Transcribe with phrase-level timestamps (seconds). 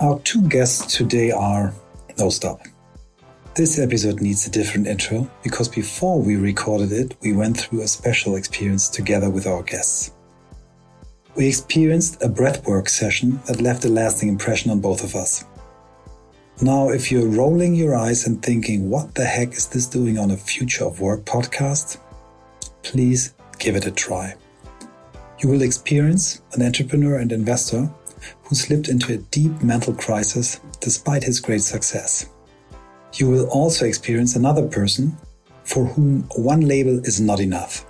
[0.00, 1.74] Our two guests today are
[2.18, 2.60] No Stop.
[3.56, 7.88] This episode needs a different intro because before we recorded it, we went through a
[7.88, 10.12] special experience together with our guests.
[11.34, 15.44] We experienced a breathwork session that left a lasting impression on both of us.
[16.62, 20.30] Now, if you're rolling your eyes and thinking, what the heck is this doing on
[20.30, 21.98] a Future of Work podcast?
[22.84, 24.36] Please give it a try.
[25.40, 27.90] You will experience an entrepreneur and investor
[28.48, 32.26] who slipped into a deep mental crisis despite his great success.
[33.14, 35.16] You will also experience another person
[35.64, 37.84] for whom one label is not enough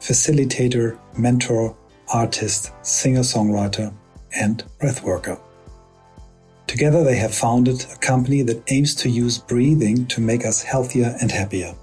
[0.00, 1.74] facilitator, mentor,
[2.12, 3.90] artist, singer songwriter,
[4.38, 5.40] and breathworker.
[6.66, 11.16] Together, they have founded a company that aims to use breathing to make us healthier
[11.22, 11.74] and happier.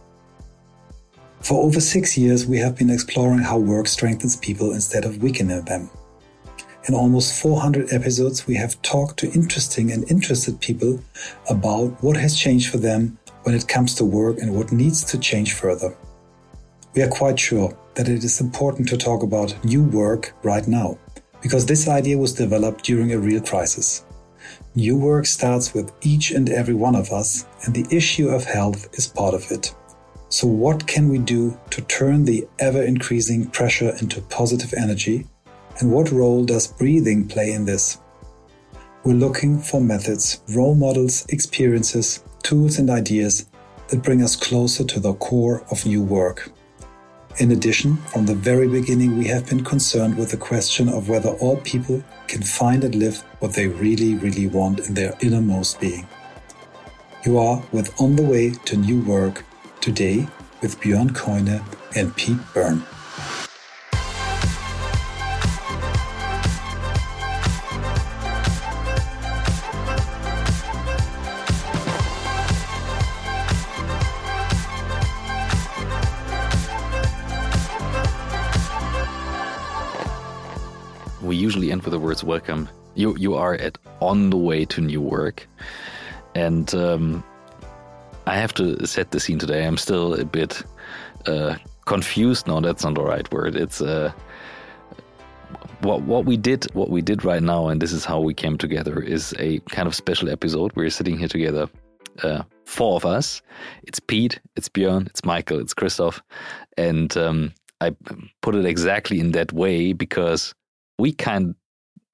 [1.39, 5.65] For over six years, we have been exploring how work strengthens people instead of weakening
[5.65, 5.89] them.
[6.87, 10.99] In almost 400 episodes, we have talked to interesting and interested people
[11.47, 15.19] about what has changed for them when it comes to work and what needs to
[15.19, 15.95] change further.
[16.95, 20.97] We are quite sure that it is important to talk about new work right now,
[21.43, 24.03] because this idea was developed during a real crisis.
[24.73, 28.89] New work starts with each and every one of us, and the issue of health
[28.93, 29.75] is part of it.
[30.29, 35.27] So, what can we do to turn the ever increasing pressure into positive energy
[35.81, 37.99] and what role does breathing play in this?
[39.03, 43.49] We're looking for methods, role models, experiences, tools, and ideas
[43.87, 46.51] that bring us closer to the core of new work.
[47.39, 51.29] In addition, from the very beginning, we have been concerned with the question of whether
[51.29, 56.07] all people can find and live what they really, really want in their innermost being.
[57.25, 59.45] You are with On the Way to New Work
[59.79, 60.27] today
[60.61, 61.63] with Björn Keune
[61.95, 62.83] and Pete Byrne.
[81.85, 82.69] With the words welcome.
[82.95, 85.47] You you are at on the way to new work,
[86.35, 87.23] and um,
[88.27, 89.65] I have to set the scene today.
[89.65, 90.63] I'm still a bit
[91.25, 91.55] uh,
[91.85, 92.47] confused.
[92.47, 93.55] No, that's not the right word.
[93.55, 94.11] It's uh,
[95.81, 96.65] what what we did.
[96.73, 99.01] What we did right now, and this is how we came together.
[99.01, 100.71] Is a kind of special episode.
[100.75, 101.69] We're sitting here together.
[102.23, 103.41] Uh, four of us.
[103.83, 106.21] It's Pete, it's Björn, it's Michael, it's Christoph,
[106.77, 107.95] and um, I
[108.41, 110.53] put it exactly in that way because
[110.99, 111.55] we kind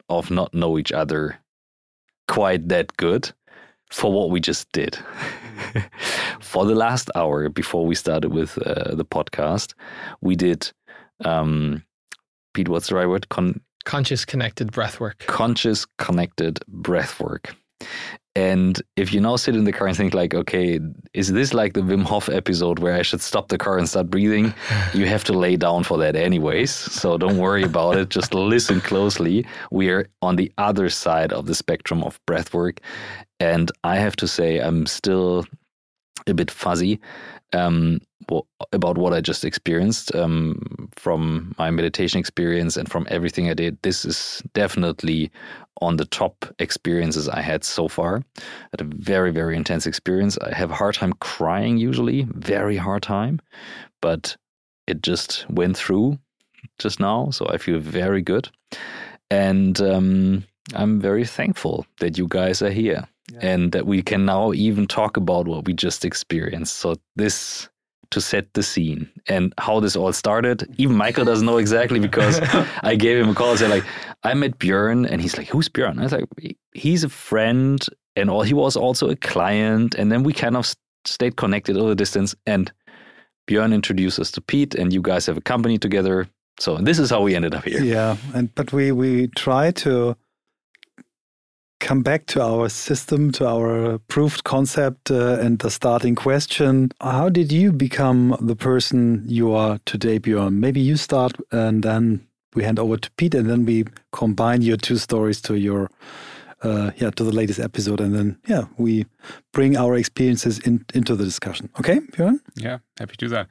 [0.09, 1.39] of not know each other
[2.27, 3.31] quite that good
[3.91, 4.97] for what we just did.
[6.39, 9.73] for the last hour before we started with uh, the podcast,
[10.21, 10.71] we did,
[11.23, 11.83] um,
[12.53, 13.29] Pete, what's the right word?
[13.29, 15.19] Con- conscious connected breath work.
[15.27, 17.55] Conscious connected breath work.
[18.37, 20.79] And if you now sit in the car and think like, okay,
[21.15, 24.11] is this like the Wim Hof episode where I should stop the car and start
[24.11, 24.53] breathing?
[24.93, 26.69] you have to lay down for that anyways.
[26.69, 28.09] So don't worry about it.
[28.09, 29.43] Just listen closely.
[29.71, 32.79] We are on the other side of the spectrum of breath work.
[33.39, 35.43] And I have to say, I'm still
[36.27, 36.99] a bit fuzzy
[37.53, 37.99] um,
[38.73, 43.81] about what I just experienced um, from my meditation experience and from everything I did.
[43.81, 45.31] This is definitely
[45.81, 48.23] on the top experiences I had so far.
[48.37, 48.41] I
[48.71, 50.37] had a very, very intense experience.
[50.39, 53.39] I have a hard time crying usually, very hard time,
[54.01, 54.35] but
[54.87, 56.17] it just went through
[56.79, 57.29] just now.
[57.31, 58.49] So I feel very good.
[59.29, 63.39] And um, I'm very thankful that you guys are here yeah.
[63.41, 66.77] and that we can now even talk about what we just experienced.
[66.77, 67.69] So this
[68.11, 70.73] to set the scene and how this all started.
[70.77, 72.39] Even Michael doesn't know exactly because
[72.83, 73.83] I gave him a call and said like,
[74.23, 75.99] I met Björn and he's like, who's Björn?
[75.99, 76.25] I was like,
[76.73, 79.95] he's a friend and all, he was also a client.
[79.95, 80.73] And then we kind of
[81.05, 82.71] stayed connected over the distance and
[83.49, 86.27] Björn introduced us to Pete and you guys have a company together.
[86.59, 87.83] So this is how we ended up here.
[87.83, 88.17] Yeah.
[88.33, 90.17] And, but we, we try to,
[91.79, 96.91] come back to our system, to our proved concept, uh, and the starting question.
[97.01, 100.53] How did you become the person you are today, Björn?
[100.55, 104.77] Maybe you start and then we hand over to Pete, and then we combine your
[104.77, 105.89] two stories to your.
[106.63, 109.05] Uh, yeah, to the latest episode, and then yeah, we
[109.53, 111.69] bring our experiences in, into the discussion.
[111.79, 112.39] Okay, Björn?
[112.55, 113.47] Yeah, happy to do that.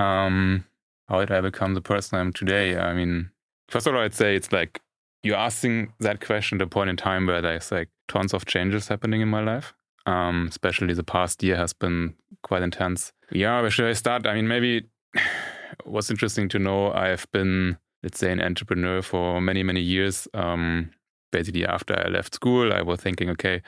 [0.00, 0.64] Um,
[1.08, 2.78] how did I become the person I am today?
[2.78, 3.30] I mean,
[3.68, 4.80] first of all, I'd say it's like
[5.22, 8.88] you're asking that question at a point in time where there's like tons of changes
[8.88, 9.74] happening in my life.
[10.06, 13.12] Um, especially the past year has been quite intense.
[13.30, 14.26] Yeah, where should I start?
[14.26, 14.88] I mean, maybe
[15.84, 20.26] what's interesting to know, I've been, let's say, an entrepreneur for many, many years.
[20.32, 20.90] Um,
[21.32, 23.62] basically after I left school, I was thinking, okay,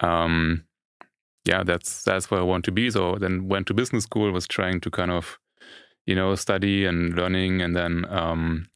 [0.00, 0.64] um,
[1.44, 2.90] yeah, that's that's where I want to be.
[2.90, 5.38] So then went to business school, was trying to kind of,
[6.06, 8.66] you know, study and learning, and then um,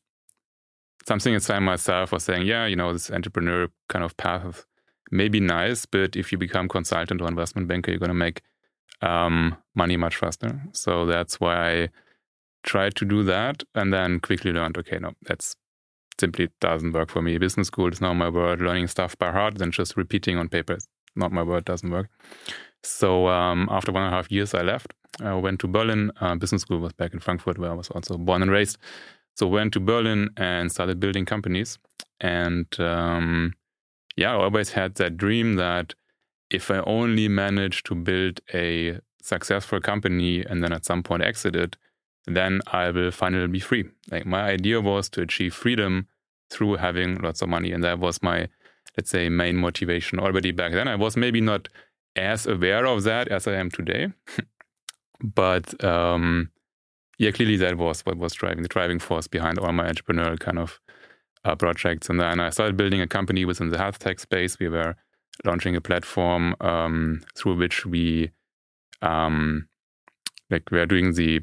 [1.08, 4.66] something inside myself was saying, yeah, you know, this entrepreneur kind of path
[5.10, 8.42] may be nice, but if you become consultant or investment banker, you're going to make
[9.00, 10.60] um, money much faster.
[10.72, 11.88] So that's why I
[12.62, 15.56] tried to do that, and then quickly learned, okay, no, that's
[16.20, 17.38] simply doesn't work for me.
[17.38, 18.60] Business school is not my word.
[18.60, 20.78] Learning stuff by heart, then just repeating on paper
[21.18, 22.08] not my word, doesn't work.
[22.82, 24.94] So um, after one and a half years, I left.
[25.20, 26.12] I went to Berlin.
[26.20, 28.78] Uh, business school was back in Frankfurt, where I was also born and raised.
[29.38, 31.78] So went to Berlin and started building companies.
[32.20, 33.54] And um,
[34.16, 35.94] yeah, I always had that dream that
[36.50, 41.54] if I only manage to build a successful company and then at some point exit
[41.54, 41.76] it,
[42.26, 43.84] then I will finally be free.
[44.10, 46.08] Like my idea was to achieve freedom
[46.50, 48.48] through having lots of money, and that was my
[48.98, 50.88] let's say, main motivation already back then.
[50.88, 51.68] I was maybe not
[52.16, 54.08] as aware of that as I am today,
[55.22, 56.50] but um,
[57.18, 60.58] yeah, clearly that was what was driving the driving force behind all my entrepreneurial kind
[60.58, 60.80] of
[61.44, 62.08] uh, projects.
[62.08, 64.58] And then I started building a company within the health tech space.
[64.58, 64.96] We were
[65.44, 68.30] launching a platform um, through which we
[69.02, 69.68] um,
[70.50, 71.40] like we are doing the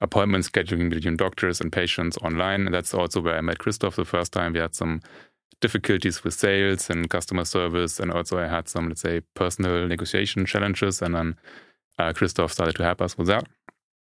[0.00, 2.66] appointment scheduling between doctors and patients online.
[2.66, 4.52] And that's also where I met Christoph the first time.
[4.52, 5.00] We had some
[5.60, 8.00] difficulties with sales and customer service.
[8.00, 11.00] And also, I had some, let's say, personal negotiation challenges.
[11.02, 11.36] And then
[11.98, 13.46] uh, Christoph started to help us with that.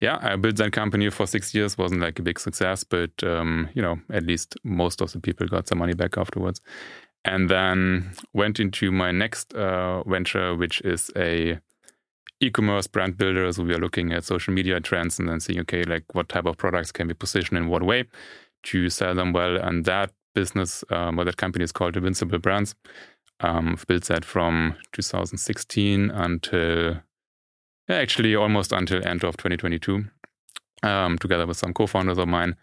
[0.00, 1.77] Yeah, I built that company for six years.
[1.77, 5.47] wasn't like a big success, but um, you know, at least most of the people
[5.49, 6.61] got some money back afterwards.
[7.25, 11.59] And then went into my next uh, venture, which is a
[12.41, 13.50] e-commerce brand builder.
[13.53, 16.47] So we are looking at social media trends and then seeing, okay, like what type
[16.47, 18.05] of products can be positioned in what way
[18.65, 19.56] to sell them well.
[19.56, 22.77] And that business, um, or that company is called Invincible Brands.
[23.41, 27.00] Um, I've built that from 2016 until
[27.96, 30.05] actually almost until end of 2022,
[30.82, 32.56] um, together with some co-founders of mine.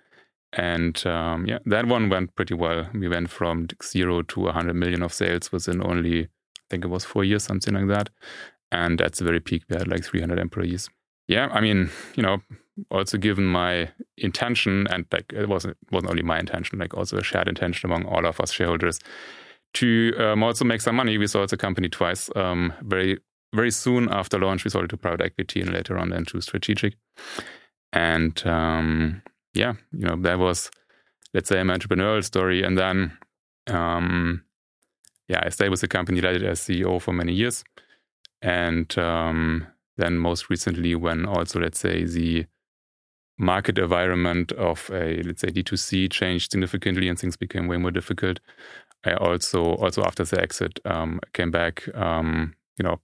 [0.54, 2.88] And um, yeah, that one went pretty well.
[2.94, 6.28] We went from zero to 100 million of sales within only, I
[6.70, 8.10] think it was four years, something like that.
[8.72, 10.90] And at the very peak, we had like 300 employees.
[11.28, 12.42] Yeah, I mean, you know,
[12.92, 17.24] also given my intention and like it wasn't wasn't only my intention like also a
[17.24, 19.00] shared intention among all of us shareholders
[19.74, 23.18] to um, also make some money we sold the company twice um, very
[23.56, 26.42] very soon after launch we sold it to private equity and later on then to
[26.42, 26.96] strategic
[27.94, 29.22] and um,
[29.54, 30.70] yeah you know that was
[31.34, 33.18] let's say an entrepreneurial story and then
[33.68, 34.44] um,
[35.28, 37.64] yeah i stayed with the company led it as ceo for many years
[38.42, 39.66] and um,
[39.98, 42.46] then most recently when also let's say the
[43.38, 48.40] market environment of a let's say D2C changed significantly and things became way more difficult.
[49.04, 53.00] I also also after the exit um, came back, um, you know,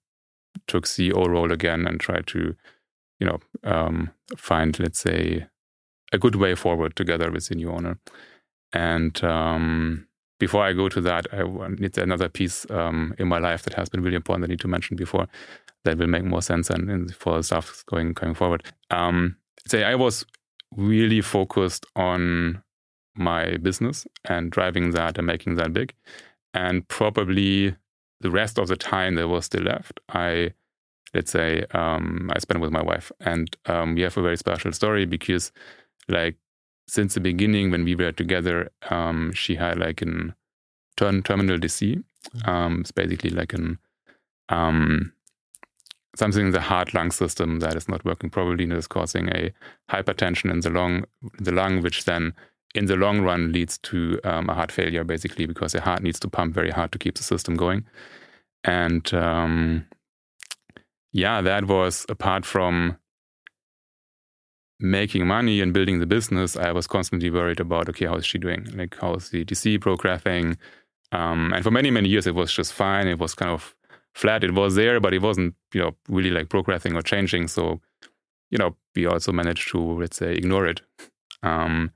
[0.67, 2.55] took CEO role again and tried to,
[3.19, 5.47] you know, um, find let's say
[6.11, 7.99] a good way forward together with the new owner.
[8.73, 10.07] And um,
[10.39, 13.89] before I go to that, I need another piece um, in my life that has
[13.89, 14.45] been really important.
[14.45, 15.27] I need to mention before
[15.83, 18.63] that will make more sense and, and for stuff going going forward.
[18.89, 19.37] Um,
[19.67, 20.25] say I was
[20.75, 22.63] really focused on
[23.15, 25.93] my business and driving that and making that big.
[26.53, 27.75] And probably
[28.21, 30.53] the rest of the time that was still left, I
[31.13, 34.71] let's say um, I spent with my wife, and um, we have a very special
[34.71, 35.51] story because,
[36.07, 36.37] like,
[36.87, 40.33] since the beginning when we were together, um, she had like an
[40.97, 42.03] term- terminal DC.
[42.35, 42.49] Mm-hmm.
[42.49, 43.79] Um, it's basically like an
[44.49, 45.13] um,
[46.15, 49.53] something in the heart lung system that is not working properly and is causing a
[49.89, 51.05] hypertension in the lung,
[51.39, 52.33] the lung, which then
[52.73, 56.19] in the long run leads to um, a heart failure, basically, because the heart needs
[56.21, 57.85] to pump very hard to keep the system going.
[58.63, 59.85] And um,
[61.11, 62.97] yeah, that was apart from
[64.79, 68.37] making money and building the business, I was constantly worried about okay, how is she
[68.37, 68.67] doing?
[68.73, 70.57] Like, how is the DC progressing?
[71.11, 73.07] Um, and for many, many years, it was just fine.
[73.07, 73.75] It was kind of
[74.13, 74.43] flat.
[74.43, 77.47] It was there, but it wasn't, you know, really like progressing or changing.
[77.47, 77.81] So,
[78.49, 80.81] you know, we also managed to, let's say, ignore it.
[81.43, 81.91] Um,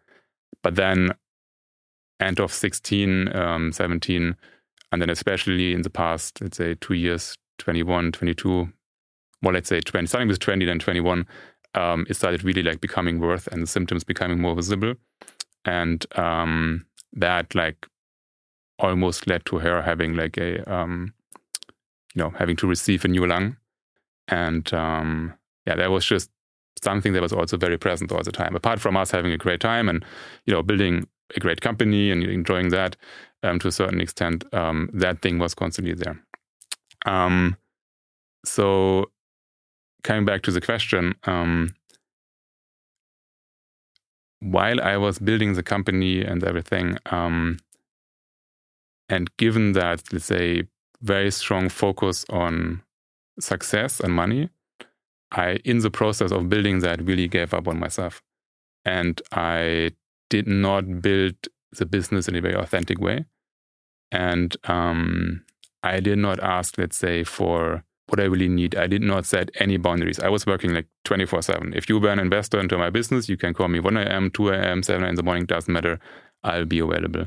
[0.66, 1.12] but then
[2.20, 4.36] end of 16, um, 17,
[4.92, 8.68] and then especially in the past, let's say two years, 21, 22,
[9.44, 11.28] well, let's say 20, starting with 20, then 21,
[11.76, 14.96] um, it started really like becoming worse and the symptoms becoming more visible.
[15.66, 17.86] And um, that like
[18.80, 21.14] almost led to her having like a um,
[22.16, 23.58] you know, having to receive a new lung.
[24.30, 25.36] And um,
[25.68, 26.32] yeah, that was just
[26.84, 28.56] something that was also very present all the time.
[28.56, 30.04] Apart from us having a great time and,
[30.46, 32.96] you know, building a great company and enjoying that,
[33.44, 36.20] um, to a certain extent, um, that thing was constantly there.
[37.06, 37.58] Um,
[38.44, 39.12] so,
[40.04, 41.74] coming back to the question, um,
[44.40, 47.58] while I was building the company and everything, um,
[49.10, 50.64] and given that, let's say,
[51.02, 52.82] very strong focus on
[53.40, 54.50] success and money,
[55.36, 58.22] I, in the process of building that, really gave up on myself.
[58.86, 59.92] And I
[60.30, 61.36] did not build
[61.78, 63.26] the business in a very authentic way.
[64.12, 65.44] And um,
[65.84, 68.76] I did not ask, let's say, for what I really need.
[68.76, 70.20] I did not set any boundaries.
[70.20, 71.74] I was working like 24 7.
[71.74, 74.50] If you were an investor into my business, you can call me 1 a.m., 2
[74.50, 75.10] a.m., 7 a.m.
[75.10, 76.00] in the morning, doesn't matter.
[76.44, 77.26] I'll be available.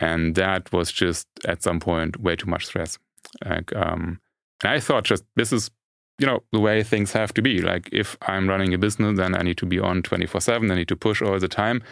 [0.00, 2.98] And that was just at some point way too much stress.
[3.44, 4.20] Like, um,
[4.62, 5.70] and I thought just this is,
[6.18, 7.60] you know, the way things have to be.
[7.60, 10.70] Like, if I'm running a business, then I need to be on 24 7.
[10.70, 11.82] I need to push all the time.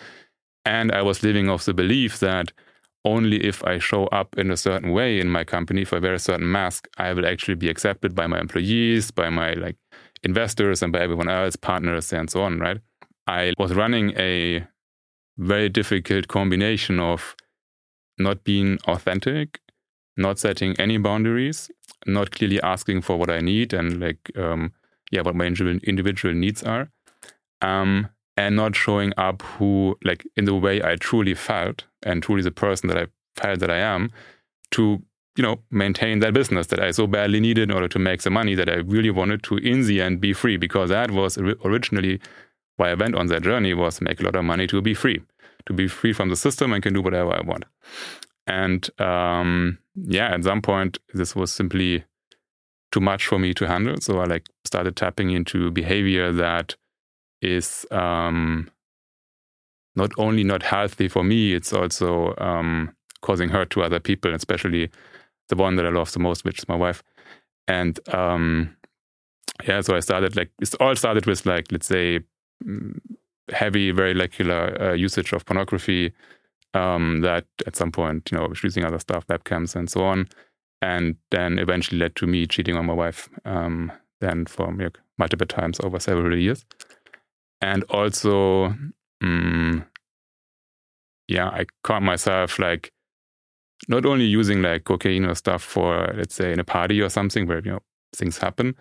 [0.65, 2.53] And I was living off the belief that
[3.05, 6.19] only if I show up in a certain way in my company for a very
[6.19, 9.77] certain mask, I will actually be accepted by my employees, by my like
[10.25, 12.59] investors, and by everyone else, partners, and so on.
[12.59, 12.81] Right?
[13.29, 14.67] I was running a
[15.39, 17.37] very difficult combination of
[18.19, 19.61] not being authentic,
[20.17, 21.71] not setting any boundaries,
[22.07, 24.73] not clearly asking for what I need and like um,
[25.11, 26.91] yeah, what my individual needs are.
[27.63, 32.43] Um, and not showing up who like in the way I truly felt and truly
[32.43, 34.11] the person that I felt that I am
[34.73, 35.03] to
[35.37, 38.31] you know maintain that business that I so badly needed in order to make the
[38.31, 42.21] money that I really wanted to in the end be free because that was originally
[42.77, 45.23] why I went on that journey was make a lot of money to be free
[45.67, 47.65] to be free from the system and can do whatever I want
[48.47, 52.05] and um, yeah at some point this was simply
[52.93, 56.77] too much for me to handle so I like started tapping into behavior that
[57.43, 58.71] is um,
[59.95, 64.91] not only not healthy for me, it's also um, causing hurt to other people, especially
[65.49, 67.03] the one that I love the most, which is my wife.
[67.67, 68.77] And um,
[69.67, 72.21] yeah, so I started like it all started with like let's say
[72.65, 72.99] mm,
[73.51, 76.13] heavy, very regular uh, usage of pornography.
[76.77, 80.29] Um, that at some point, you know, was using other stuff, webcams and so on,
[80.83, 83.29] and then eventually led to me cheating on my wife.
[83.45, 83.91] Um,
[84.21, 86.65] then for like, multiple times over several years
[87.61, 88.75] and also
[89.23, 89.85] um,
[91.29, 92.93] yeah i caught myself like
[93.89, 97.47] not only using like cocaine or stuff for let's say in a party or something
[97.47, 97.81] where you know
[98.15, 98.75] things happen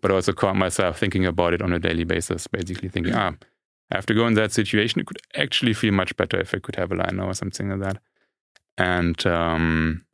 [0.00, 3.32] but also caught myself thinking about it on a daily basis basically thinking ah
[3.96, 6.76] have to go in that situation it could actually feel much better if i could
[6.76, 7.98] have a line or something like that
[8.76, 10.04] and um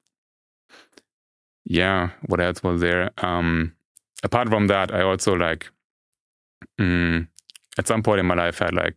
[1.65, 3.73] yeah what else was there um
[4.23, 5.71] apart from that i also like
[6.81, 7.27] mm,
[7.79, 8.97] at some point in my life, I had like,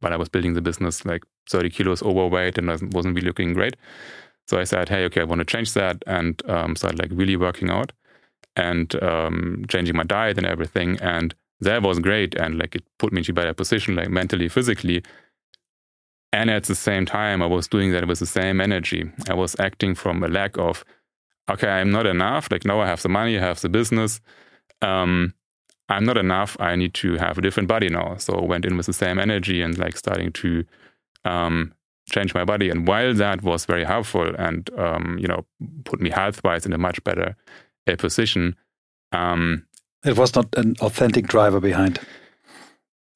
[0.00, 3.76] while I was building the business, like 30 kilos overweight and wasn't really looking great.
[4.48, 7.36] So I said, hey, okay, I want to change that and um, started like really
[7.36, 7.92] working out
[8.56, 10.98] and um, changing my diet and everything.
[11.00, 12.34] And that was great.
[12.34, 15.02] And like it put me into a better position, like mentally, physically.
[16.32, 19.10] And at the same time, I was doing that with the same energy.
[19.28, 20.84] I was acting from a lack of,
[21.50, 22.50] okay, I'm not enough.
[22.50, 24.20] Like now I have the money, I have the business.
[24.80, 25.34] Um,
[25.88, 26.56] I'm not enough.
[26.58, 28.16] I need to have a different body now.
[28.16, 30.64] So I went in with the same energy and like starting to
[31.24, 31.74] um,
[32.10, 32.70] change my body.
[32.70, 35.44] And while that was very helpful and um, you know
[35.84, 37.36] put me health wise in a much better
[37.86, 38.56] uh, position,
[39.12, 39.66] um,
[40.04, 42.00] it was not an authentic driver behind.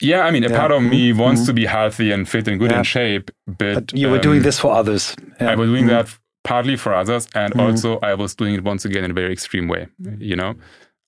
[0.01, 0.59] Yeah, I mean, a yeah.
[0.59, 1.21] part of me mm-hmm.
[1.21, 1.47] wants mm-hmm.
[1.47, 2.79] to be healthy and fit and good yeah.
[2.79, 5.17] in shape, but, but you were doing um, this for others.
[5.41, 5.51] Yeah.
[5.51, 6.09] I was doing mm-hmm.
[6.09, 7.61] that partly for others, and mm-hmm.
[7.61, 9.89] also I was doing it once again in a very extreme way.
[10.19, 10.55] You know,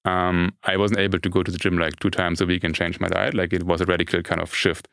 [0.06, 2.74] um, I wasn't able to go to the gym like two times a week and
[2.74, 3.34] change my diet.
[3.34, 4.88] Like it was a radical kind of shift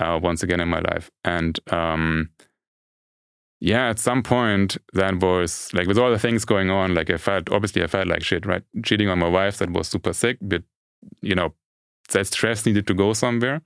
[0.00, 1.10] uh, once again in my life.
[1.24, 2.30] And um,
[3.60, 7.16] yeah, at some point that was like with all the things going on, like I
[7.16, 8.62] felt obviously I felt like shit, right?
[8.84, 10.62] Cheating on my wife that was super sick, but
[11.20, 11.54] you know
[12.10, 13.62] that stress needed to go somewhere.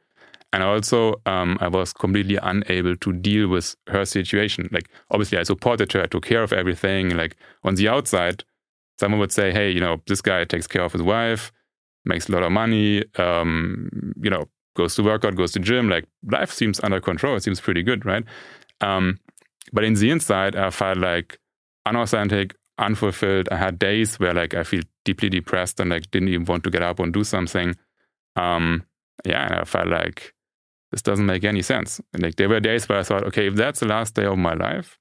[0.55, 4.69] And also, um, I was completely unable to deal with her situation.
[4.71, 7.17] Like, obviously, I supported her, I took care of everything.
[7.17, 8.45] Like, on the outside,
[9.01, 11.53] someone would say, hey, you know, this guy takes care of his wife,
[12.05, 14.45] makes a lot of money, um, you know,
[14.77, 15.89] goes to workout, goes to gym.
[15.89, 17.37] Like life seems under control.
[17.37, 18.25] It seems pretty good, right?
[18.83, 19.19] Um,
[19.73, 21.39] but in the inside, I felt like
[21.87, 23.49] unauthentic, unfulfilled.
[23.51, 26.71] I had days where like I feel deeply depressed and like didn't even want to
[26.71, 27.75] get up and do something.
[28.37, 28.85] Um,
[29.25, 30.35] yeah, and I felt like
[30.91, 32.01] this doesn't make any sense.
[32.13, 34.39] And like there were days where I thought, okay, if that's the last day of
[34.39, 34.99] my life,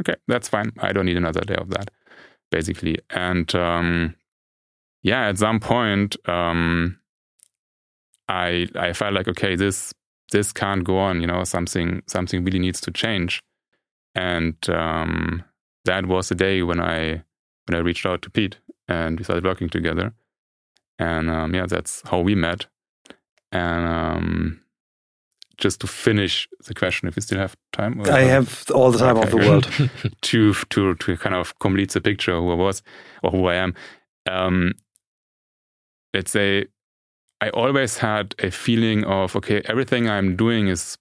[0.00, 0.72] okay, that's fine.
[0.78, 1.90] I don't need another day of that
[2.50, 2.98] basically.
[3.10, 4.14] And um,
[5.02, 6.98] yeah, at some point, um,
[8.28, 9.92] I I felt like okay, this
[10.32, 11.20] this can't go on.
[11.20, 13.40] You know, something something really needs to change.
[14.14, 15.44] And um,
[15.84, 17.22] that was the day when I
[17.66, 20.12] when I reached out to Pete and we started working together.
[20.98, 22.66] And um, yeah, that's how we met.
[23.52, 24.60] And um,
[25.56, 29.16] just to finish the question, if you still have time, I have all the time
[29.16, 29.70] Okay, of the world.
[30.22, 32.82] to to to kind of complete the picture of who I was
[33.22, 33.74] or who I am.
[34.28, 34.72] Um,
[36.12, 36.66] let's say
[37.40, 40.98] I always had a feeling of okay, everything I'm doing is,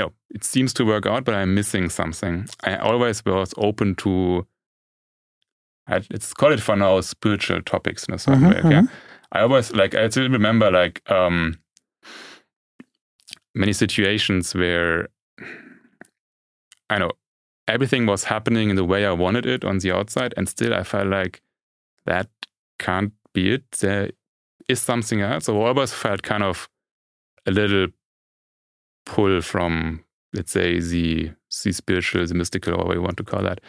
[0.00, 2.46] know, it seems to work out, but I'm missing something.
[2.62, 4.46] I always was open to.
[5.88, 8.58] Let's call it for now spiritual topics in a certain Mhm, way.
[8.60, 8.80] Okay?
[8.86, 8.88] mhm.
[9.32, 11.58] I always like I still remember like um
[13.54, 15.08] many situations where
[16.90, 17.10] I know
[17.68, 20.84] everything was happening in the way I wanted it on the outside, and still I
[20.84, 21.42] felt like
[22.06, 22.28] that
[22.78, 23.64] can't be it.
[23.80, 24.10] There
[24.68, 25.44] is something else.
[25.44, 26.68] So I always felt kind of
[27.46, 27.88] a little
[29.06, 31.30] pull from, let's say, the
[31.62, 33.60] the spiritual, the mystical, or whatever you want to call that.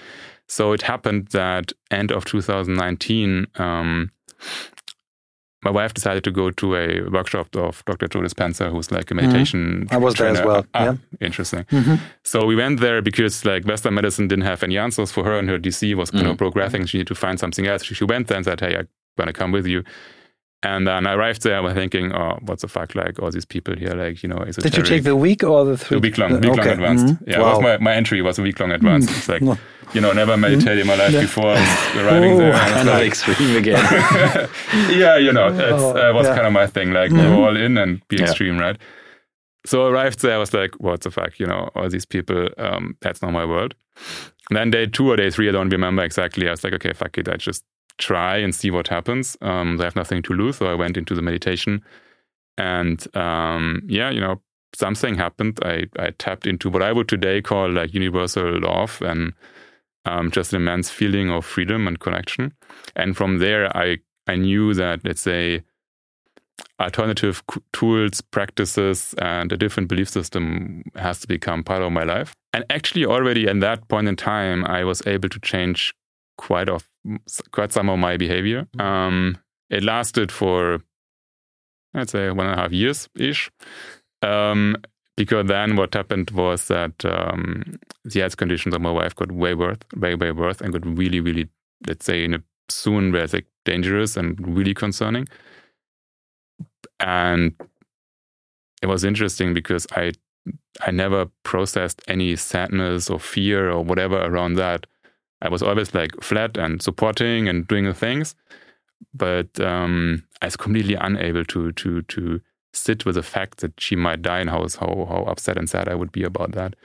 [0.47, 4.11] So it happened that end of 2019, um,
[5.63, 8.07] my wife decided to go to a workshop of Dr.
[8.07, 9.87] Joe Dispenza, who's like a meditation.
[9.89, 10.95] I was there as well, Ah, yeah.
[11.21, 11.63] interesting.
[11.71, 11.99] Mhm.
[12.23, 15.49] So we went there because like Western medicine didn't have any answers for her, and
[15.49, 16.37] her DC was kind of Mhm.
[16.37, 16.85] progressing.
[16.85, 17.83] She needed to find something else.
[17.83, 18.83] She, she went there and said, "Hey, I
[19.17, 19.83] want to come with you."
[20.65, 21.57] And then I arrived there.
[21.57, 22.95] I was thinking, "Oh, what the fuck?
[22.95, 25.43] Like all these people here, like you know, is it Did you take the week
[25.43, 25.97] or the three?
[25.97, 27.05] a week long, week long Okay, advanced.
[27.05, 27.27] mhm.
[27.27, 27.51] Yeah, it wow.
[27.53, 29.09] was my, my entry was a week long advanced.
[29.11, 29.57] It's like No.
[29.93, 31.21] you know, never meditated in my life Yeah.
[31.21, 31.51] before
[32.01, 32.37] arriving Oh.
[32.37, 32.53] there.
[32.53, 33.83] and Kind of like- extreme again.
[34.89, 36.35] yeah, you know, it's, Oh, uh, was yeah.
[36.35, 36.91] kind of my thing.
[36.93, 37.21] Like Mhm.
[37.35, 38.23] go all in and be Yeah.
[38.25, 38.77] extreme, right?
[39.65, 40.35] So I arrived there.
[40.35, 41.39] I was like, what the fuck?
[41.39, 42.49] You know, all these people.
[42.57, 43.73] Um, that's not my world.
[44.49, 46.47] And then day two or day three, I don't remember exactly.
[46.47, 47.27] I was like, okay, fuck it.
[47.27, 47.63] I just
[47.97, 49.37] try and see what happens.
[49.41, 51.83] Um, I have nothing to lose, so I went into the meditation,
[52.57, 54.41] and um, yeah, you know,
[54.73, 55.59] something happened.
[55.63, 59.33] I I tapped into what I would today call like universal love and
[60.05, 62.53] um, just an immense feeling of freedom and connection.
[62.95, 63.97] And from there, I
[64.27, 65.63] I knew that let's say
[66.79, 67.43] alternative
[67.73, 72.35] tools, practices, and a different belief system has to become part of my life.
[72.53, 75.93] And actually, already at that point in time, I was able to change
[76.37, 76.87] quite of
[77.51, 78.67] quite some of my behavior.
[78.79, 79.37] Um,
[79.69, 80.81] it lasted for
[81.95, 83.49] I'd say one and a half years ish.
[84.21, 84.77] Um,
[85.17, 89.53] because then what happened was that um, the health conditions of my wife got way
[89.53, 91.47] worse, way, way worse, and got really, really,
[91.87, 95.27] let's say, in a soon where it's like dangerous and really concerning.
[96.99, 97.53] And
[98.81, 100.13] it was interesting because I
[100.81, 104.85] I never processed any sadness or fear or whatever around that.
[105.45, 108.35] I was always like flat and supporting and doing the things,
[109.13, 112.41] but um, I was completely unable to to to
[112.73, 115.87] sit with the fact that she might die and how how how upset and sad
[115.87, 116.75] I would be about that.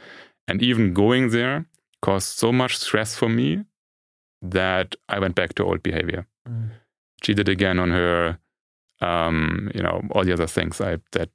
[0.47, 1.67] And even going there
[2.03, 3.65] caused so much stress for me
[4.43, 6.27] that I went back to old behavior.
[6.49, 6.71] Mm.
[7.23, 8.39] Cheated again on her,
[9.01, 11.29] um, you know, all the other things I, that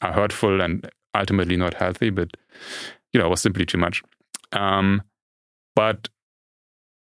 [0.00, 2.36] are hurtful and ultimately not healthy, but
[3.12, 4.02] you know, was simply too much.
[4.52, 5.02] Um,
[5.74, 6.08] but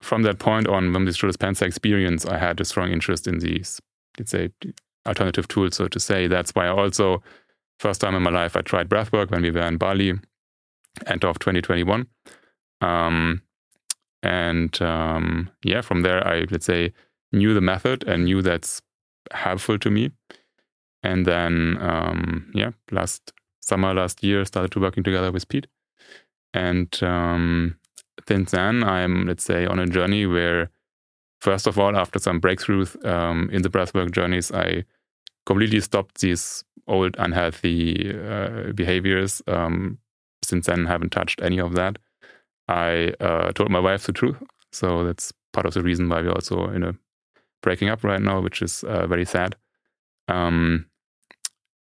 [0.06, 3.82] from that point on, from this Joe experience, I had a strong interest in these,
[4.20, 4.52] let's say,
[5.08, 6.28] alternative tools, so to say.
[6.28, 7.24] That's why I also,
[7.80, 10.13] first time in my life, I tried breathwork when we were in Bali,
[11.08, 12.06] end of 2021.
[12.82, 13.41] Um,
[14.22, 16.94] and um, yeah, from there, I, let's say,
[17.32, 18.82] knew the method and knew that's
[19.32, 20.12] helpful to me.
[21.02, 25.68] And then, um, yeah, last summer, last year, started to working together with Pete.
[26.54, 27.78] And um,
[28.28, 30.69] since then, I'm, let's say, on a journey where,
[31.41, 34.86] first of all, after some breakthroughs um, in the breathwork journeys, I
[35.45, 39.41] completely stopped these old unhealthy uh, behaviors.
[39.47, 39.99] Um,
[40.43, 41.97] since then, haven't touched any of that.
[42.67, 44.38] I uh, told my wife the truth,
[44.71, 46.95] so that's part of the reason why we're also in a
[47.62, 49.56] breaking up right now, which is uh, very sad.
[50.28, 50.88] Um,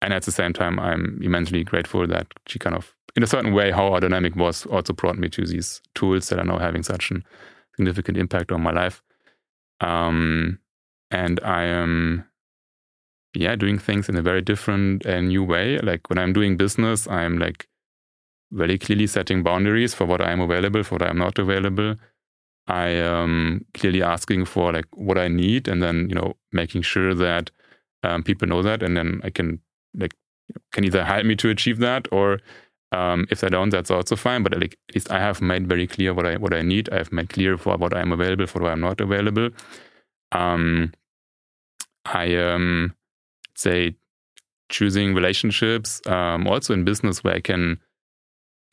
[0.01, 3.51] and at the same time, I'm immensely grateful that she kind of, in a certain
[3.51, 6.84] way, how our dynamic was, also brought me to these tools that are now having
[6.84, 7.15] such a
[7.75, 9.03] significant impact on my life.
[9.82, 10.60] Um,
[11.12, 12.25] and I am,
[13.34, 15.79] yeah, doing things in a very different and new way.
[15.79, 17.67] Like when I'm doing business, I'm like
[18.53, 21.95] very clearly setting boundaries for what I'm available, for what I'm not available.
[22.67, 27.13] I am clearly asking for like what I need, and then you know making sure
[27.15, 27.51] that
[28.03, 29.60] um, people know that, and then I can
[29.93, 30.15] like
[30.71, 32.39] can either help me to achieve that, or
[32.91, 34.43] um, if they don't, that's also fine.
[34.43, 36.89] But at least I have made very clear what I what I need.
[36.91, 39.49] I have made clear for what I'm available, for what I'm not available.
[40.32, 40.93] Um,
[42.06, 42.95] I um,
[43.56, 43.95] say
[44.69, 47.80] choosing relationships, um, also in business where I can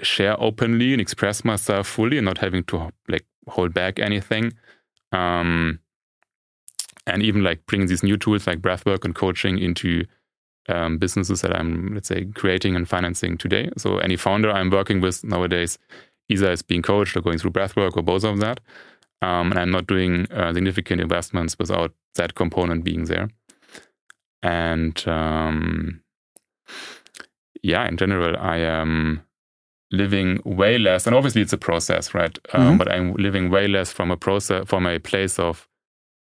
[0.02, 4.52] share openly and express myself fully and not having to like hold back anything.
[5.12, 5.81] Um,
[7.07, 10.05] and even like bring these new tools like breathwork and coaching into
[10.68, 13.70] um, businesses that I'm, let's say, creating and financing today.
[13.76, 15.79] So any founder I'm working with nowadays
[16.29, 18.61] either is being coached or going through breathwork or both of that.
[19.22, 23.31] Um, and I'm not doing uh, significant investments without that component being there.
[24.42, 26.02] And um,
[27.62, 29.22] yeah, in general, I am
[29.90, 32.38] living way less, and obviously it's a process, right?
[32.52, 32.76] Um, mm-hmm.
[32.76, 35.68] But I'm living way less from a process, from a place of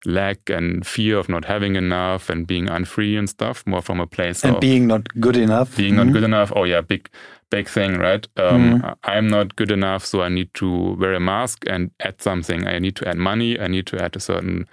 [0.04, 4.06] lack and fear of not having enough and being unfree and stuff, more from a
[4.06, 5.76] place and of being not good enough.
[5.76, 6.06] Being mm-hmm.
[6.06, 6.52] not good enough.
[6.54, 7.08] Oh yeah, big
[7.50, 8.26] big thing, right?
[8.36, 8.90] Um, mm-hmm.
[9.04, 12.66] I'm not good enough, so I need to wear a mask and add something.
[12.66, 13.58] I need to add money.
[13.58, 14.66] I need to add a certain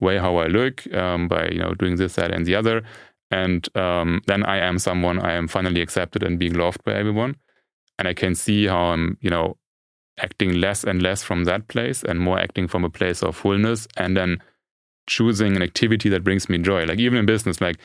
[0.00, 2.82] way how I look um, by you know doing this, that, and the other.
[3.30, 7.36] And um, then I am someone I am finally accepted and being loved by everyone.
[7.98, 9.56] And I can see how I'm, you know,
[10.18, 13.86] acting less and less from that place and more acting from a place of fullness.
[13.96, 14.38] And then
[15.10, 16.84] choosing an activity that brings me joy.
[16.84, 17.78] Like even in business, like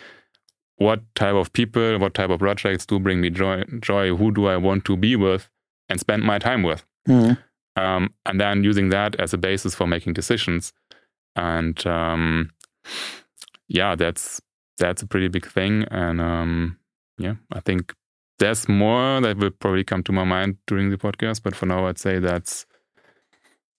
[0.77, 3.63] what type of people, what type of projects do bring me joy?
[3.79, 4.15] Joy.
[4.15, 5.49] Who do I want to be with
[5.89, 6.85] and spend my time with?
[7.09, 7.81] Mm-hmm.
[7.81, 10.71] Um, and then using that as a basis for making decisions.
[11.35, 12.51] And um,
[13.67, 14.39] yeah, that's
[14.77, 15.85] that's a pretty big thing.
[15.89, 16.77] And um,
[17.17, 17.93] yeah, I think
[18.37, 21.41] there's more that will probably come to my mind during the podcast.
[21.41, 22.67] But for now, I'd say that's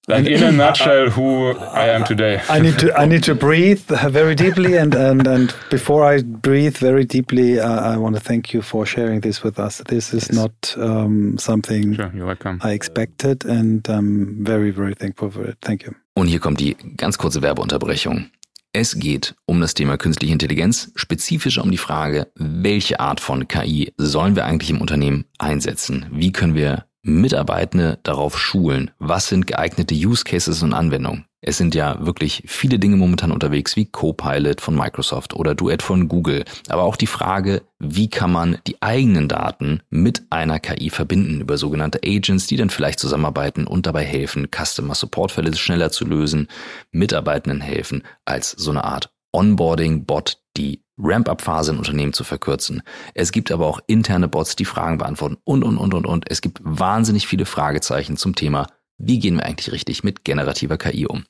[0.06, 2.40] like in a nutshell, who I am today.
[2.48, 6.76] I need to I need to breathe very deeply, and and and before I breathe
[6.76, 9.82] very deeply, uh, I want to thank you for sharing this with us.
[9.88, 10.36] This is yes.
[10.36, 12.60] not um, something sure, you're welcome.
[12.62, 15.58] I expected, and I'm very very thankful for it.
[15.60, 15.94] Thank you.
[16.14, 18.30] Und hier kommt die ganz kurze Werbeunterbrechung.
[18.72, 23.94] Es geht um das Thema künstliche Intelligenz, spezifischer um die Frage, welche Art von KI
[23.96, 26.06] sollen wir eigentlich im Unternehmen einsetzen?
[26.12, 28.90] Wie können wir Mitarbeitende darauf schulen?
[28.98, 31.24] Was sind geeignete Use Cases und Anwendungen?
[31.40, 36.08] Es sind ja wirklich viele Dinge momentan unterwegs, wie Copilot von Microsoft oder Duet von
[36.08, 36.44] Google.
[36.68, 41.58] Aber auch die Frage, wie kann man die eigenen Daten mit einer KI verbinden über
[41.58, 46.48] sogenannte Agents, die dann vielleicht zusammenarbeiten und dabei helfen, Customer Support Fälle schneller zu lösen,
[46.90, 52.82] Mitarbeitenden helfen, als so eine Art Onboarding-Bot, die Ramp-up-Phase im Unternehmen zu verkürzen.
[53.14, 56.30] Es gibt aber auch interne Bots, die Fragen beantworten und, und, und, und, und.
[56.30, 58.66] Es gibt wahnsinnig viele Fragezeichen zum Thema,
[58.98, 61.24] wie gehen wir eigentlich richtig mit generativer KI um.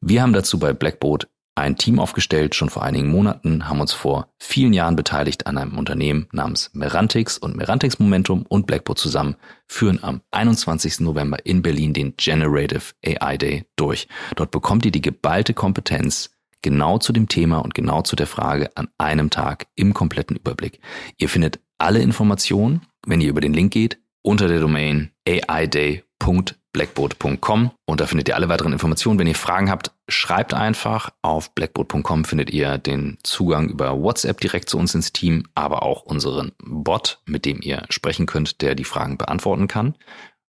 [0.00, 4.28] Wir haben dazu bei Blackboard ein Team aufgestellt, schon vor einigen Monaten, haben uns vor
[4.38, 9.98] vielen Jahren beteiligt an einem Unternehmen namens Merantix und Merantix Momentum und Blackboard zusammen führen
[10.02, 11.00] am 21.
[11.00, 14.06] November in Berlin den Generative AI Day durch.
[14.36, 18.76] Dort bekommt ihr die geballte Kompetenz, genau zu dem Thema und genau zu der Frage
[18.76, 20.80] an einem Tag im kompletten Überblick.
[21.18, 28.00] Ihr findet alle Informationen, wenn ihr über den Link geht, unter der Domain aiday.blackboard.com und
[28.00, 29.20] da findet ihr alle weiteren Informationen.
[29.20, 31.10] Wenn ihr Fragen habt, schreibt einfach.
[31.22, 36.02] Auf blackboard.com findet ihr den Zugang über WhatsApp direkt zu uns ins Team, aber auch
[36.02, 39.94] unseren Bot, mit dem ihr sprechen könnt, der die Fragen beantworten kann.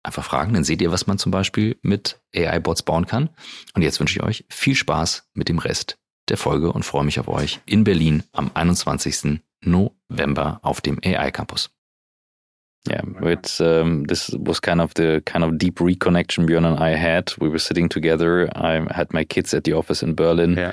[0.05, 3.31] Einfach fragen, dann seht ihr, was man zum Beispiel mit AI-Bots bauen kann.
[3.75, 5.97] Und jetzt wünsche ich euch viel Spaß mit dem Rest
[6.29, 9.41] der Folge und freue mich auf euch in Berlin am 21.
[9.65, 11.71] November auf dem AI Campus.
[12.89, 16.97] Yeah, it's um, this was kind of the kind of deep reconnection Björn and I
[16.97, 17.33] had.
[17.39, 18.51] We were sitting together.
[18.57, 20.73] I had my kids at the office in Berlin, yeah.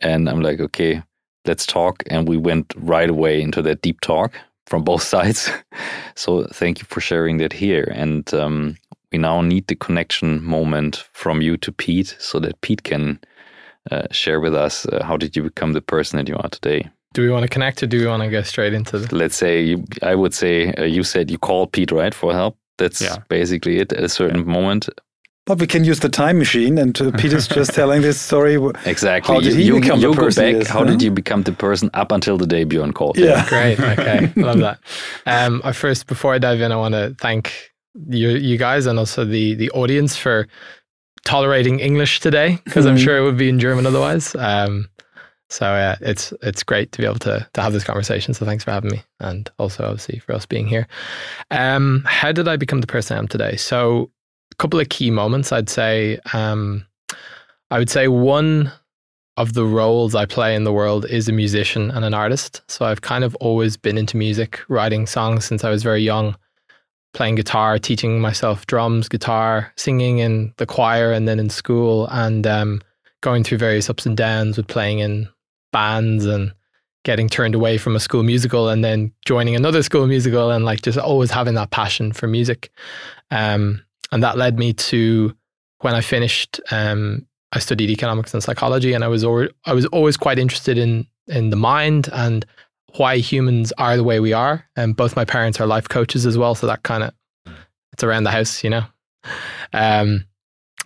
[0.00, 1.02] and I'm like, okay,
[1.44, 2.02] let's talk.
[2.08, 4.32] And we went right away into that deep talk
[4.70, 5.50] from both sides.
[6.14, 7.92] so thank you for sharing that here.
[7.94, 8.76] And um,
[9.12, 13.18] we now need the connection moment from you to Pete, so that Pete can
[13.90, 16.88] uh, share with us uh, how did you become the person that you are today?
[17.12, 19.14] Do we want to connect or do we want to go straight into the?
[19.14, 22.56] Let's say you, I would say uh, you said you called Pete right for help.
[22.78, 23.16] That's yeah.
[23.28, 24.52] basically it at a certain yeah.
[24.52, 24.88] moment.
[25.46, 28.56] But we can use the time machine, and uh, Peter's just telling this story.
[28.84, 29.34] Exactly.
[29.34, 30.44] How did he you, become you the person?
[30.44, 30.62] Go back.
[30.62, 30.84] Is, how huh?
[30.84, 33.18] did you become the person up until the day Bjorn called?
[33.18, 33.48] Yeah.
[33.48, 33.78] Great.
[33.90, 34.32] Okay.
[34.36, 34.78] Love that.
[35.26, 37.72] Um, I first, before I dive in, I want to thank
[38.08, 40.46] you, you guys, and also the the audience for
[41.24, 43.04] tolerating English today because I'm mm-hmm.
[43.04, 44.34] sure it would be in German otherwise.
[44.36, 44.88] Um,
[45.48, 48.34] so uh, it's it's great to be able to to have this conversation.
[48.34, 50.86] So thanks for having me, and also obviously for us being here.
[51.50, 53.56] Um, how did I become the person I am today?
[53.56, 54.19] So a
[54.60, 56.18] couple of key moments, I'd say.
[56.32, 56.86] Um,
[57.70, 58.70] I would say one
[59.36, 62.60] of the roles I play in the world is a musician and an artist.
[62.68, 66.36] So I've kind of always been into music, writing songs since I was very young
[67.14, 72.46] playing guitar, teaching myself drums, guitar, singing in the choir, and then in school, and
[72.46, 72.80] um,
[73.20, 75.28] going through various ups and downs with playing in
[75.72, 76.52] bands and
[77.04, 80.82] getting turned away from a school musical and then joining another school musical and like
[80.82, 82.70] just always having that passion for music.
[83.30, 85.34] Um, and that led me to
[85.80, 90.16] when I finished, um, I studied economics and psychology, and I was I was always
[90.16, 92.44] quite interested in in the mind and
[92.96, 94.64] why humans are the way we are.
[94.76, 97.12] And both my parents are life coaches as well, so that kind of
[97.92, 98.84] it's around the house, you know.
[99.72, 100.24] Um,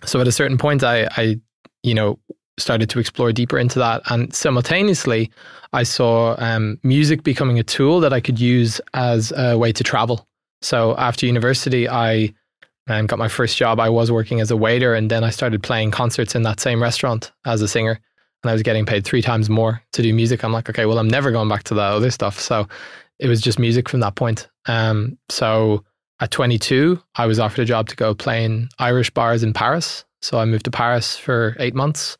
[0.03, 1.39] so at a certain point, I, I,
[1.83, 2.19] you know,
[2.57, 5.31] started to explore deeper into that, and simultaneously,
[5.73, 9.83] I saw um, music becoming a tool that I could use as a way to
[9.83, 10.27] travel.
[10.61, 12.33] So after university, I
[12.87, 13.79] um, got my first job.
[13.79, 16.81] I was working as a waiter, and then I started playing concerts in that same
[16.81, 17.99] restaurant as a singer
[18.45, 20.43] and I was getting paid three times more to do music.
[20.43, 22.39] I'm like, okay, well, I'm never going back to that other stuff.
[22.39, 22.67] So
[23.17, 24.47] it was just music from that point.
[24.67, 25.83] Um, so
[26.19, 30.05] at 22, I was offered a job to go play in Irish bars in Paris.
[30.21, 32.19] So I moved to Paris for eight months.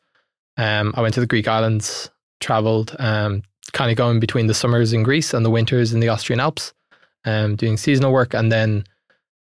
[0.56, 4.92] Um, I went to the Greek islands, traveled, um, kind of going between the summers
[4.92, 6.74] in Greece and the winters in the Austrian Alps,
[7.24, 8.82] um, doing seasonal work, and then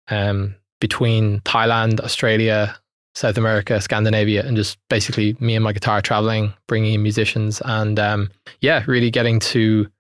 [0.09, 2.77] um, between Thailand, Australia,
[3.15, 7.99] South America, Scandinavia, and just basically me and my guitar traveling, bringing in musicians, and
[7.99, 9.91] um, yeah, really getting to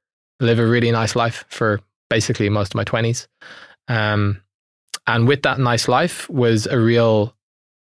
[0.40, 3.27] live a really nice life for basically most of my twenties.
[3.88, 4.42] Um,
[5.07, 7.35] and with that nice life was a real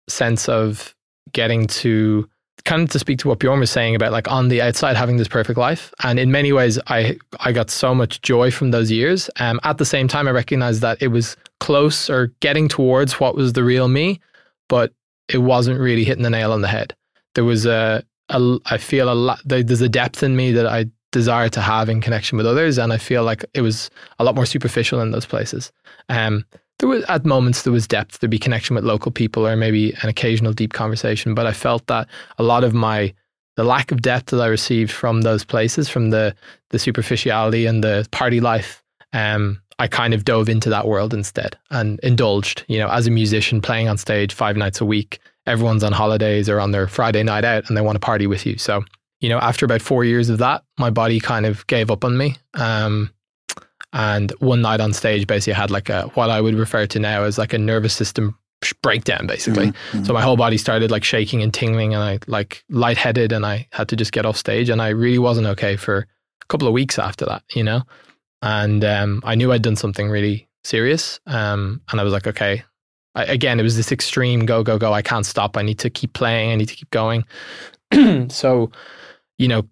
[0.06, 0.94] sense of
[1.32, 2.28] getting to
[2.64, 5.16] kind of to speak to what Bjorn was saying about like on the outside having
[5.16, 5.92] this perfect life.
[6.02, 9.30] And in many ways, I I got so much joy from those years.
[9.38, 13.34] Um, at the same time, I recognized that it was close or getting towards what
[13.34, 14.20] was the real me,
[14.68, 14.92] but
[15.28, 16.94] it wasn't really hitting the nail on the head.
[17.34, 20.86] There was a, a I feel a lot, there's a depth in me that I
[21.12, 22.78] desire to have in connection with others.
[22.78, 25.72] And I feel like it was a lot more superficial in those places.
[26.08, 26.44] Um,
[26.80, 29.92] there was at moments there was depth, there'd be connection with local people or maybe
[30.02, 31.34] an occasional deep conversation.
[31.34, 33.14] But I felt that a lot of my
[33.56, 36.34] the lack of depth that I received from those places, from the
[36.70, 41.56] the superficiality and the party life, um, I kind of dove into that world instead
[41.70, 45.18] and indulged, you know, as a musician playing on stage five nights a week.
[45.46, 48.44] Everyone's on holidays or on their Friday night out and they want to party with
[48.44, 48.58] you.
[48.58, 48.84] So,
[49.20, 52.16] you know, after about four years of that, my body kind of gave up on
[52.16, 52.36] me.
[52.54, 53.10] Um,
[53.92, 56.98] and one night on stage, basically, I had like a what I would refer to
[56.98, 58.36] now as like a nervous system
[58.82, 59.68] breakdown, basically.
[59.68, 60.04] Mm-hmm.
[60.04, 63.68] So my whole body started like shaking and tingling, and I like lightheaded, and I
[63.72, 64.68] had to just get off stage.
[64.68, 65.98] And I really wasn't okay for
[66.42, 67.82] a couple of weeks after that, you know
[68.42, 71.20] and um, I knew I'd done something really serious.
[71.26, 72.64] Um, and I was like, okay.
[73.14, 74.92] I, again, it was this extreme go go go.
[74.92, 75.56] I can't stop.
[75.56, 76.52] I need to keep playing.
[76.52, 77.24] I need to keep going.
[78.28, 78.70] so,
[79.36, 79.62] you know,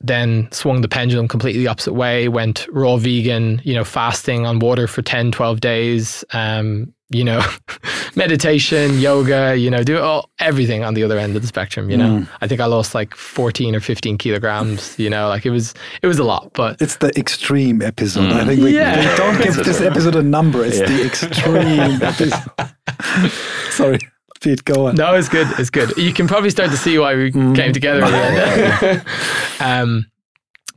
[0.00, 2.28] then swung the pendulum completely the opposite way.
[2.28, 3.60] Went raw vegan.
[3.64, 6.24] You know, fasting on water for 10, 12 days.
[6.32, 7.42] Um, you know,
[8.16, 11.96] meditation, yoga, you know, do all, everything on the other end of the spectrum, you
[11.96, 12.20] know.
[12.20, 12.28] Mm.
[12.40, 16.06] I think I lost like 14 or 15 kilograms, you know, like it was it
[16.06, 18.30] was a lot, but it's the extreme episode.
[18.30, 18.32] Mm.
[18.32, 19.16] I think we, yeah.
[19.16, 20.64] don't give this episode a number.
[20.64, 20.86] It's yeah.
[20.86, 23.32] the extreme episode.
[23.70, 23.98] Sorry.
[24.40, 24.94] Pete, go on.
[24.94, 25.48] No, it's good.
[25.58, 25.96] It's good.
[25.96, 27.56] You can probably start to see why we mm.
[27.56, 28.04] came together.
[29.60, 30.06] um,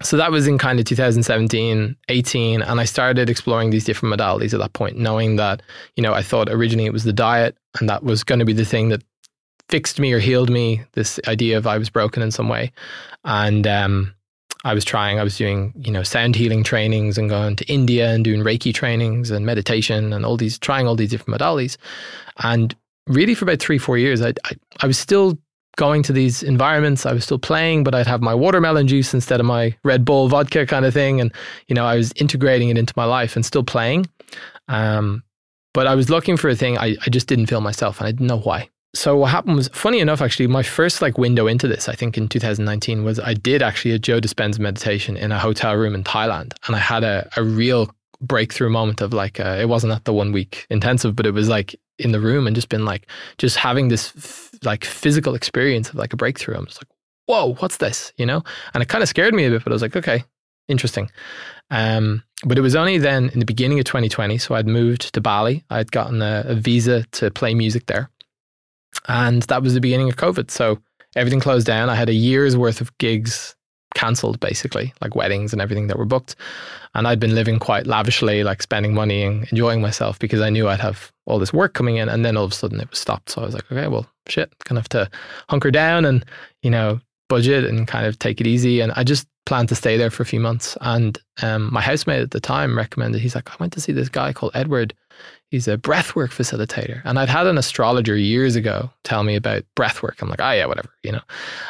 [0.04, 4.54] so that was in kind of 2017 18 and i started exploring these different modalities
[4.54, 5.62] at that point knowing that
[5.96, 8.54] you know i thought originally it was the diet and that was going to be
[8.54, 9.04] the thing that
[9.70, 12.72] fixed me or healed me this idea of i was broken in some way
[13.26, 14.14] and um,
[14.64, 18.12] i was trying i was doing you know sound healing trainings and going to india
[18.12, 21.78] and doing reiki trainings and meditation and all these trying all these different modalities
[22.44, 22.76] and
[23.12, 25.38] really for about three four years i, I, I was still
[25.78, 27.06] going to these environments.
[27.06, 30.28] I was still playing, but I'd have my watermelon juice instead of my Red Bull
[30.28, 31.22] vodka kind of thing.
[31.22, 31.32] And,
[31.68, 34.08] you know, I was integrating it into my life and still playing.
[34.68, 35.24] Um,
[35.74, 38.12] but I was looking for a thing I, I just didn't feel myself and I
[38.12, 38.70] didn't know why.
[38.94, 42.18] So what happened was funny enough, actually, my first like window into this, I think
[42.18, 46.04] in 2019 was I did actually a Joe Dispenza meditation in a hotel room in
[46.04, 46.54] Thailand.
[46.68, 50.12] And I had a, a real breakthrough moment of like, uh, it wasn't at the
[50.12, 53.58] one week intensive, but it was like in the room and just been like, just
[53.58, 56.58] having this f- like physical experience of like a breakthrough.
[56.58, 56.90] I'm just like,
[57.28, 58.12] whoa, what's this?
[58.18, 58.44] You know?
[58.74, 60.24] And it kind of scared me a bit, but I was like, okay,
[60.68, 61.10] interesting.
[61.70, 64.38] Um, but it was only then in the beginning of 2020.
[64.38, 65.64] So I'd moved to Bali.
[65.70, 68.10] I'd gotten a, a visa to play music there.
[69.08, 70.52] And that was the beginning of COVID.
[70.52, 70.80] So
[71.16, 71.90] everything closed down.
[71.90, 73.56] I had a year's worth of gigs
[73.96, 76.36] cancelled basically, like weddings and everything that were booked.
[76.94, 80.68] And I'd been living quite lavishly, like spending money and enjoying myself because I knew
[80.68, 82.10] I'd have all this work coming in.
[82.10, 83.30] And then all of a sudden it was stopped.
[83.30, 85.10] So I was like, okay, well, shit, gonna have to
[85.50, 86.26] hunker down and,
[86.62, 87.00] you know,
[87.30, 88.82] budget and kind of take it easy.
[88.82, 90.78] And I just planned to stay there for a few months.
[90.82, 94.10] And um, my housemate at the time recommended, he's like, I went to see this
[94.10, 94.94] guy called Edward.
[95.50, 97.02] He's a breathwork facilitator.
[97.06, 100.22] And I'd had an astrologer years ago tell me about breathwork.
[100.22, 101.22] I'm like, oh, yeah, whatever, you know.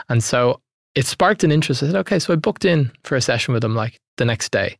[0.10, 0.62] And so
[0.96, 1.82] it sparked an interest.
[1.84, 4.52] I said, okay, so I booked in for a session with him like the next
[4.52, 4.78] day.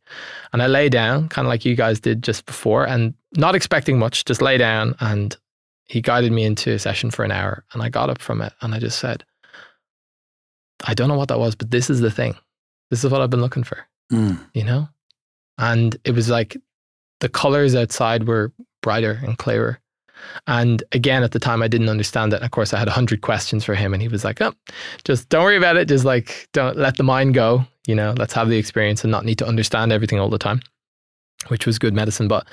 [0.52, 3.98] And I lay down, kind of like you guys did just before, and not expecting
[3.98, 4.94] much, just lay down.
[5.00, 5.34] And
[5.86, 7.64] he guided me into a session for an hour.
[7.72, 9.24] And I got up from it and I just said,
[10.84, 12.34] I don't know what that was, but this is the thing.
[12.90, 13.78] This is what I've been looking for,
[14.12, 14.38] Mm.
[14.52, 14.88] you know?
[15.58, 16.56] And it was like
[17.20, 19.80] the colors outside were brighter and clearer.
[20.46, 22.36] And again, at the time, I didn't understand it.
[22.36, 24.52] And of course, I had a hundred questions for him, and he was like, "Oh,
[25.04, 25.88] just don't worry about it.
[25.88, 27.64] Just like don't let the mind go.
[27.86, 30.60] You know, let's have the experience and not need to understand everything all the time,"
[31.48, 32.28] which was good medicine.
[32.28, 32.46] But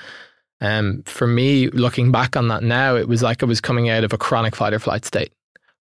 [0.60, 4.04] um, for me, looking back on that now, it was like I was coming out
[4.04, 5.32] of a chronic fight or flight state,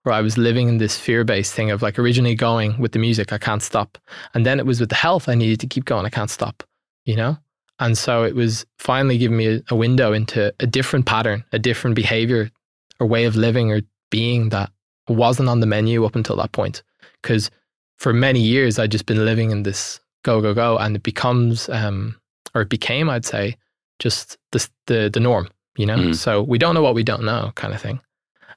[0.04, 3.34] where I was living in this fear-based thing of like originally going with the music,
[3.34, 3.98] I can't stop,
[4.34, 6.64] and then it was with the health, I needed to keep going, I can't stop.
[7.06, 7.38] You know,
[7.80, 11.60] and so it was finally giving me a, a window into a different pattern, a
[11.60, 12.52] different behavior
[13.00, 14.72] or way of living or being that
[15.08, 16.84] wasn't on the menu up until that point.
[17.22, 17.50] Because
[17.98, 20.78] for many years, I'd just been living in this go, go, go.
[20.78, 22.20] And it becomes, um,
[22.54, 23.56] or it became, I'd say,
[24.00, 25.98] just the, the, the norm, you know?
[25.98, 26.16] Mhm.
[26.16, 28.00] So we don't know what we don't know kind of thing.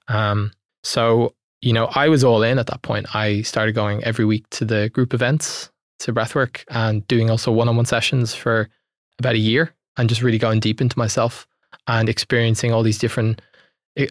[0.08, 3.14] Um, so, you know, I was all in at that point.
[3.14, 7.68] I started going every week to the group events, to breathwork, and doing also one
[7.68, 8.68] on one sessions for
[9.18, 11.46] about a year and just really going deep into myself
[11.86, 13.40] and experiencing all these different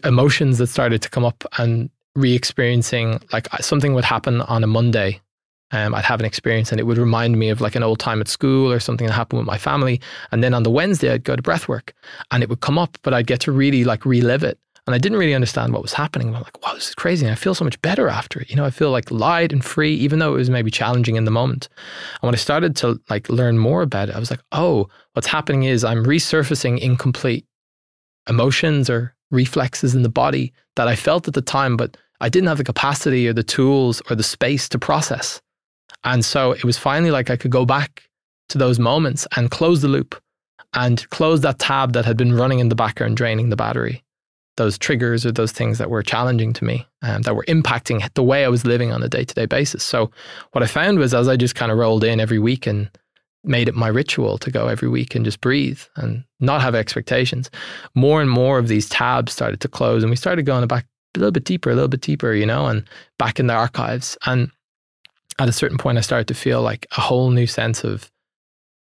[0.04, 5.20] emotions that started to come up and re-experiencing like something would happen on a Monday.
[5.70, 8.20] Um, I'd have an experience and it would remind me of like an old time
[8.20, 10.00] at school or something that happened with my family.
[10.30, 11.90] And then on the Wednesday, I'd go to breathwork
[12.30, 14.58] and it would come up, but I'd get to really like relive it.
[14.86, 16.34] And I didn't really understand what was happening.
[16.34, 17.24] I'm like, wow, this is crazy.
[17.24, 18.50] And I feel so much better after it.
[18.50, 21.24] You know, I feel like light and free, even though it was maybe challenging in
[21.24, 21.68] the moment.
[22.20, 25.28] And when I started to like learn more about it, I was like, oh, what's
[25.28, 27.46] happening is I'm resurfacing incomplete
[28.28, 32.48] emotions or reflexes in the body that I felt at the time, but I didn't
[32.48, 35.40] have the capacity or the tools or the space to process.
[36.04, 38.02] And so it was finally like I could go back
[38.48, 40.20] to those moments and close the loop
[40.74, 44.02] and close that tab that had been running in the background, draining the battery.
[44.56, 48.22] Those triggers or those things that were challenging to me and that were impacting the
[48.22, 49.82] way I was living on a day to day basis.
[49.82, 50.10] So,
[50.52, 52.90] what I found was as I just kind of rolled in every week and
[53.44, 57.50] made it my ritual to go every week and just breathe and not have expectations,
[57.94, 60.86] more and more of these tabs started to close and we started going back
[61.16, 62.88] a little bit deeper, a little bit deeper, you know, and
[63.18, 64.16] back in the archives.
[64.26, 64.50] And
[65.38, 68.10] at a certain point, I started to feel like a whole new sense of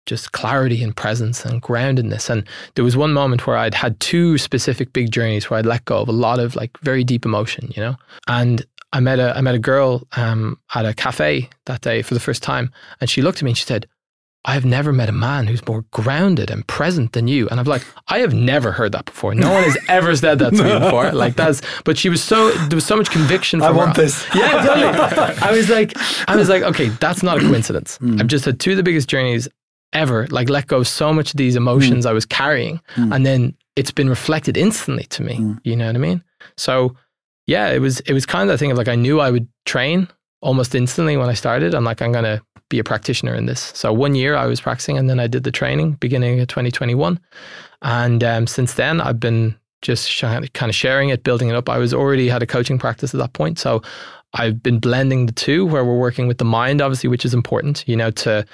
[0.05, 2.29] just clarity and presence and groundedness.
[2.29, 5.85] And there was one moment where I'd had two specific big journeys where I'd let
[5.85, 7.95] go of a lot of like very deep emotion, you know?
[8.27, 12.13] And I met a I met a girl um, at a cafe that day for
[12.13, 13.87] the first time, and she looked at me and she said,
[14.45, 17.49] I have never met a man who's more grounded and present than you.
[17.49, 19.33] And I'm like, I have never heard that before.
[19.33, 21.11] No one has ever said that to me before.
[21.15, 24.25] Like that's, but she was so, there was so much conviction I want this.
[24.35, 25.37] Yeah, totally.
[25.41, 25.93] I was like,
[26.29, 27.97] I was like, okay, that's not a coincidence.
[27.99, 28.19] Mm.
[28.19, 29.47] I've just had two of the biggest journeys
[29.95, 30.27] ever.
[30.29, 33.15] Like, let go of so much of these emotions I was carrying, Mm.
[33.15, 35.37] and then it's been reflected instantly to me.
[35.37, 35.59] Mm.
[35.63, 36.23] You know what I mean?
[36.57, 36.95] So,
[37.47, 39.47] yeah, it was it was kind of the thing of like I knew I would
[39.65, 40.07] train
[40.41, 41.73] almost instantly when I started.
[41.73, 43.71] I'm like, I'm gonna be a practitioner in this.
[43.75, 47.19] So one year I was practicing, and then I did the training beginning of 2021,
[47.81, 50.21] and um, since then I've been just sh-
[50.53, 51.69] kind of sharing it, building it up.
[51.69, 53.81] I was already had a coaching practice at that point, so
[54.33, 57.83] I've been blending the two, where we're working with the mind, obviously, which is important,
[57.87, 58.45] you know, to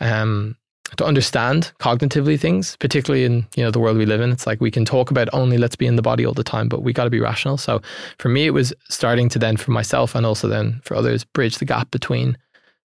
[0.00, 0.56] um,
[0.96, 4.30] to understand cognitively things, particularly in you know the world we live in.
[4.30, 6.68] It's like we can talk about only let's be in the body all the time,
[6.68, 7.56] but we got to be rational.
[7.56, 7.80] So
[8.18, 11.58] for me, it was starting to then for myself and also then for others bridge
[11.58, 12.36] the gap between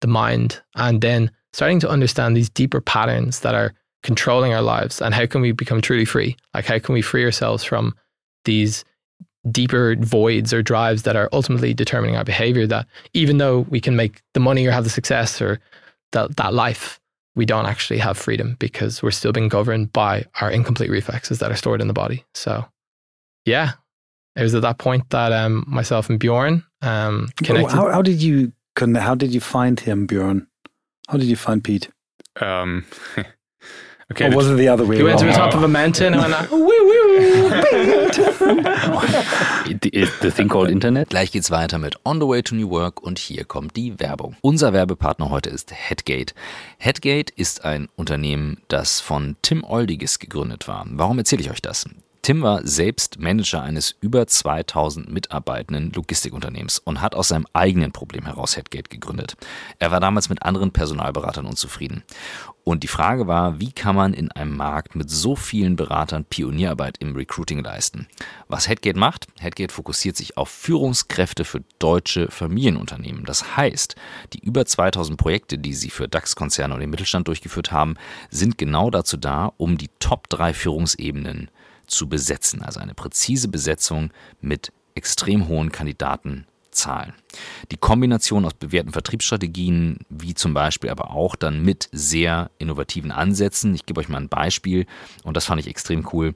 [0.02, 5.02] the mind and then starting to understand these deeper patterns that are controlling our lives
[5.02, 6.36] and how can we become truly free?
[6.54, 7.94] Like how can we free ourselves from
[8.46, 8.84] these
[9.50, 13.96] deeper voids or drives that are ultimately determining our behavior that even though we can
[13.96, 15.60] make the money or have the success or
[16.12, 17.00] that, that life
[17.36, 21.52] we don't actually have freedom because we're still being governed by our incomplete reflexes that
[21.52, 22.65] are stored in the body so
[23.46, 23.72] yeah
[24.36, 28.22] it was at that point that um, myself and Björn um, connected How, how did
[28.22, 30.48] you con- how did you find him, Björn?
[31.10, 31.89] How did you find Pete?
[32.39, 32.86] Um,
[34.12, 36.13] okay, or was it the other way he went to the top of a mountain
[36.13, 36.91] and went like, "Woo, woo,
[39.82, 41.09] The, the thing called Internet?
[41.09, 44.36] Gleich geht's weiter mit On the Way to New Work und hier kommt die Werbung.
[44.41, 46.34] Unser Werbepartner heute ist Headgate.
[46.78, 50.86] Headgate ist ein Unternehmen, das von Tim Oldiges gegründet war.
[50.89, 51.86] Warum erzähle ich euch das?
[52.22, 58.26] Tim war selbst Manager eines über 2000 mitarbeitenden Logistikunternehmens und hat aus seinem eigenen Problem
[58.26, 59.36] heraus Headgate gegründet.
[59.80, 62.03] Er war damals mit anderen Personalberatern unzufrieden.
[62.64, 66.97] Und die Frage war, wie kann man in einem Markt mit so vielen Beratern Pionierarbeit
[66.99, 68.07] im Recruiting leisten?
[68.47, 69.28] Was Headgate macht?
[69.39, 73.26] Headgate fokussiert sich auf Führungskräfte für deutsche Familienunternehmen.
[73.26, 73.95] Das heißt,
[74.34, 77.95] die über 2000 Projekte, die sie für DAX-Konzerne und den Mittelstand durchgeführt haben,
[78.30, 81.49] sind genau dazu da, um die Top 3 Führungsebenen
[81.88, 82.62] zu besetzen.
[82.62, 85.72] Also eine präzise Besetzung mit extrem hohen
[86.72, 87.13] Kandidatenzahlen.
[87.72, 93.76] Die Kombination aus bewährten Vertriebsstrategien, wie zum Beispiel aber auch dann mit sehr innovativen Ansätzen.
[93.76, 94.86] Ich gebe euch mal ein Beispiel
[95.24, 96.34] und das fand ich extrem cool.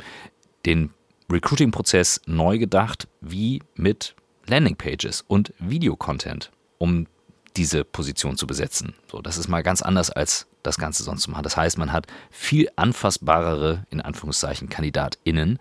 [0.66, 0.92] Den
[1.32, 4.16] Recruiting-Prozess neu gedacht, wie mit
[4.48, 7.08] Landingpages und Videocontent, um
[7.58, 8.94] diese Position zu besetzen.
[9.10, 11.44] So, das ist mal ganz anders als das Ganze sonst zu machen.
[11.44, 15.60] Das heißt, man hat viel anfassbarere, in Anführungszeichen, KandidatInnen,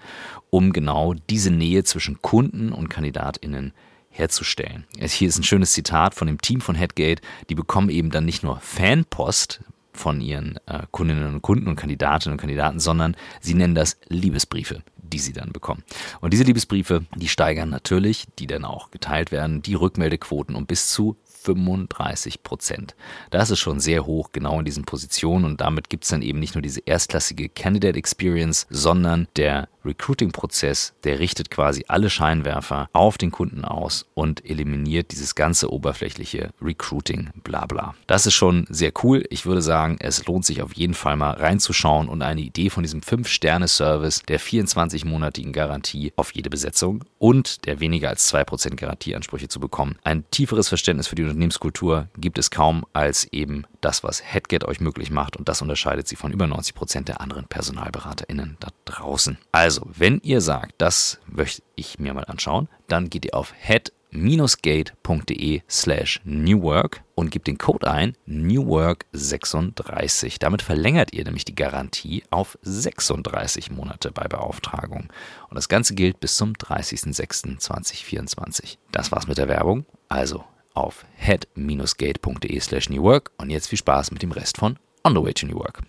[0.51, 3.73] um genau diese Nähe zwischen Kunden und KandidatInnen
[4.15, 4.87] herzustellen.
[4.99, 7.21] Hier ist ein schönes Zitat von dem Team von Headgate.
[7.49, 9.61] Die bekommen eben dann nicht nur Fanpost
[9.93, 14.83] von ihren äh, Kundinnen und Kunden und Kandidatinnen und Kandidaten, sondern sie nennen das Liebesbriefe
[15.15, 15.85] die sie dann bekommen.
[16.21, 20.91] Und diese Liebesbriefe, die steigern natürlich, die dann auch geteilt werden, die Rückmeldequoten um bis
[20.91, 22.95] zu 35 Prozent.
[23.31, 26.41] Das ist schon sehr hoch, genau in diesen Positionen und damit gibt es dann eben
[26.41, 33.19] nicht nur diese erstklassige Candidate Experience, sondern der Recruiting-Prozess, der richtet quasi alle Scheinwerfer auf
[33.19, 37.95] den Kunden aus und eliminiert dieses ganze oberflächliche Recruiting, bla bla.
[38.07, 39.25] Das ist schon sehr cool.
[39.31, 42.83] Ich würde sagen, es lohnt sich auf jeden Fall mal reinzuschauen und eine Idee von
[42.83, 49.61] diesem 5-Sterne-Service der 24-monatigen Garantie auf jede Besetzung und der weniger als 2% Garantieansprüche zu
[49.61, 49.97] bekommen.
[50.05, 54.81] Ein tieferes Verständnis für die Unternehmenskultur gibt es kaum als eben das, was Headget euch
[54.81, 59.39] möglich macht und das unterscheidet sie von über 90% der anderen PersonalberaterInnen da draußen.
[59.53, 63.53] Also also, wenn ihr sagt, das möchte ich mir mal anschauen, dann geht ihr auf
[63.59, 70.37] head-gate.de slash newwork und gebt den Code ein newwork36.
[70.39, 75.13] Damit verlängert ihr nämlich die Garantie auf 36 Monate bei Beauftragung.
[75.49, 78.77] Und das Ganze gilt bis zum 30.06.2024.
[78.93, 79.87] Das war's mit der Werbung.
[80.09, 85.23] Also auf head-gate.de slash newwork und jetzt viel Spaß mit dem Rest von on the
[85.23, 85.81] way to New York.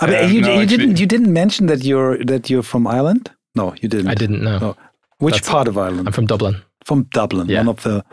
[0.00, 3.30] But uh, you, no, you didn't you didn't mention that you're that you're from Ireland.
[3.54, 4.08] No, you didn't.
[4.08, 4.58] I didn't know.
[4.58, 4.76] No.
[5.18, 6.06] Which That's, part of Ireland?
[6.06, 6.62] I'm from Dublin.
[6.84, 7.60] From Dublin, yeah.
[7.60, 8.04] one of the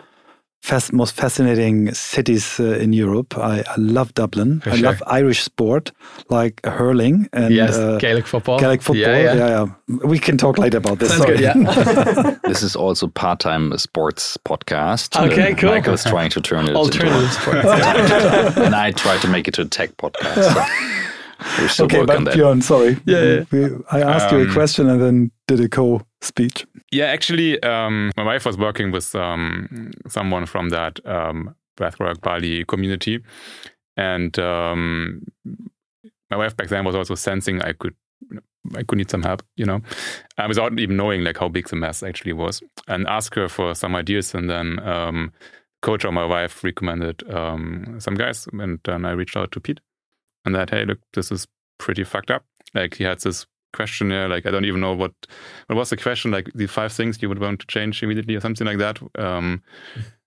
[0.63, 3.37] fast, most fascinating cities uh, in Europe.
[3.37, 4.61] I, I love Dublin.
[4.61, 4.85] For I sure.
[4.85, 5.91] love Irish sport
[6.29, 8.59] like hurling and yes, uh, Gaelic football.
[8.59, 9.01] Gaelic football.
[9.01, 9.33] Yeah yeah.
[9.35, 9.97] yeah, yeah.
[10.05, 11.09] We can talk later about this.
[11.09, 11.39] Sounds good.
[11.41, 11.53] Yeah.
[12.43, 15.19] this is also part-time sports podcast.
[15.31, 15.71] Okay, cool.
[15.71, 17.65] Michael's trying to turn it alternative into sports,
[18.57, 20.53] and I try to make it to a tech podcast.
[20.53, 20.63] So.
[21.59, 22.97] We're still okay, but Björn, sorry.
[23.05, 23.43] Yeah, yeah.
[23.51, 25.67] We, I asked um, you a um, question and then did a
[26.23, 26.65] co-speech.
[26.91, 32.65] Yeah, actually, um, my wife was working with um, someone from that um, Breathwork Bali
[32.65, 33.19] community,
[33.97, 35.25] and um,
[36.29, 37.95] my wife back then was also sensing I could
[38.75, 39.81] I could need some help, you know,
[40.37, 43.75] uh, without even knowing like how big the mess actually was, and ask her for
[43.75, 45.33] some ideas, and then um,
[45.81, 49.79] coach or my wife recommended um, some guys, and then I reached out to Pete
[50.45, 51.47] and that hey look this is
[51.77, 52.45] pretty fucked up.
[52.73, 55.11] Like he had this questionnaire like i don't even know what
[55.67, 58.39] what was the question like the five things you would want to change immediately or
[58.39, 59.61] something like that um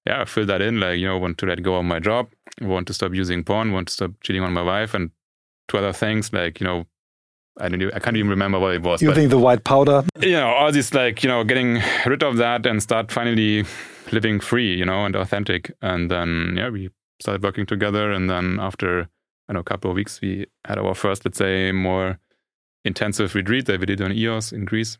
[0.06, 2.28] yeah i filled that in like you know want to let go of my job
[2.60, 5.10] want to stop using porn want to stop cheating on my wife and
[5.68, 6.86] two other things like you know
[7.58, 7.80] I don't.
[7.80, 9.00] Even, I can't even remember what it was.
[9.00, 10.04] You think the white powder?
[10.20, 13.64] You know, all this like you know, getting rid of that and start finally
[14.12, 15.72] living free, you know, and authentic.
[15.80, 16.90] And then yeah, we
[17.20, 18.12] started working together.
[18.12, 19.08] And then after
[19.48, 22.18] I know, a couple of weeks, we had our first, let's say, more
[22.86, 24.98] intensive retreat that we did on Ios in Greece.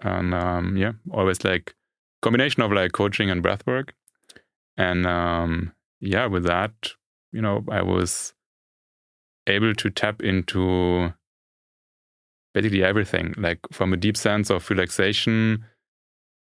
[0.00, 1.74] And um, yeah, always like
[2.20, 3.94] combination of like coaching and breath work.
[4.76, 6.72] And um, yeah, with that,
[7.32, 8.34] you know, I was
[9.46, 11.12] able to tap into
[12.54, 15.64] basically everything, like from a deep sense of relaxation.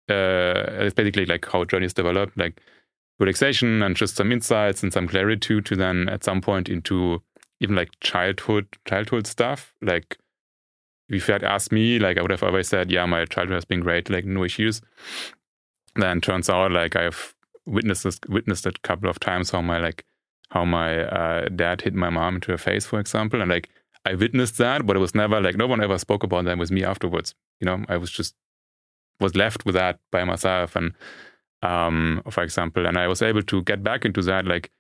[0.09, 2.61] Uh, it's basically like how journeys develop, like
[3.19, 7.21] relaxation and just some insights and some clarity to then at some point into
[7.59, 9.75] even like childhood childhood stuff.
[9.81, 10.17] Like
[11.09, 13.65] if you had asked me, like I would have always said, yeah, my childhood has
[13.65, 14.81] been great, like no issues.
[15.95, 17.35] Then turns out like I've
[17.65, 20.05] witnessed this, witnessed it a couple of times how my like
[20.49, 23.69] how my uh, dad hit my mom into her face, for example, and like
[24.05, 26.71] I witnessed that, but it was never like no one ever spoke about that with
[26.71, 27.35] me afterwards.
[27.59, 28.35] You know, I was just
[29.19, 30.93] was left with that by myself, and
[31.61, 34.71] um, for example, and I was able to get back into that, like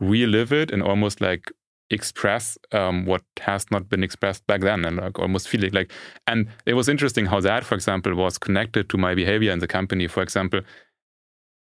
[0.00, 1.52] relive it, and almost like
[1.90, 5.92] express um, what has not been expressed back then and like almost feel it like
[6.26, 9.66] and it was interesting how that for example was connected to my behavior in the
[9.66, 10.06] company.
[10.06, 10.60] For example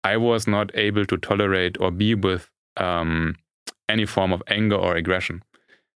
[0.04, 3.36] i was not able to tolerate or be with um,
[3.90, 5.42] any form of anger or aggression.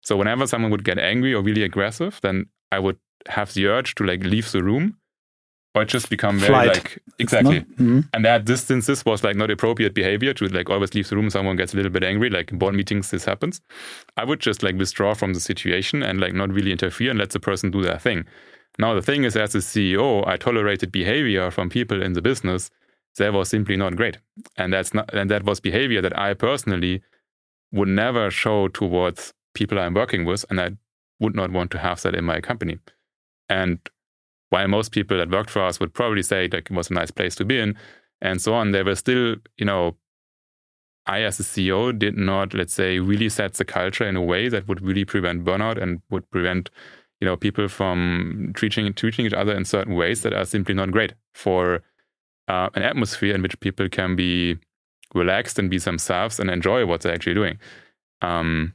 [0.03, 2.99] So whenever someone would get angry or really aggressive then i would
[3.29, 4.97] have the urge to like leave the room
[5.77, 6.68] or just become very Flight.
[6.68, 7.61] like exactly.
[7.61, 8.09] Mhm.
[8.14, 11.57] and that distances was like not appropriate behavior to like always leave the room someone
[11.57, 13.61] gets a little bit angry like in board meetings this happens.
[14.16, 17.31] I would just like withdraw from the situation and like not really interfere and let
[17.31, 18.24] the person do their thing.
[18.79, 22.70] Now the thing is as a ceo i tolerated behavior from people in the business
[23.18, 24.18] that was simply not great.
[24.57, 27.03] And that's not and that was behavior that i personally
[27.72, 30.70] would never show towards people i'm working with and i
[31.20, 32.79] would not want to have that in my company.
[33.49, 33.79] And
[34.51, 37.11] while most people that worked for us would probably say like it was a nice
[37.11, 37.77] place to be in
[38.21, 39.97] and so on, they were still, you know,
[41.07, 44.49] I as a CEO did not, let's say, really set the culture in a way
[44.49, 46.71] that would really prevent burnout and would prevent,
[47.21, 50.91] you know, people from treating treating each other in certain ways that are simply not
[50.91, 51.83] great for
[52.49, 54.57] uh, an atmosphere in which people can be
[55.15, 57.59] relaxed and be themselves and enjoy what they're actually doing.
[58.23, 58.75] Um,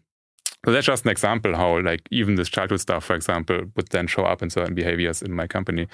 [0.65, 4.07] so that's just an example how, like, even this childhood stuff, for example, would then
[4.07, 5.87] show up in certain behaviors in my company.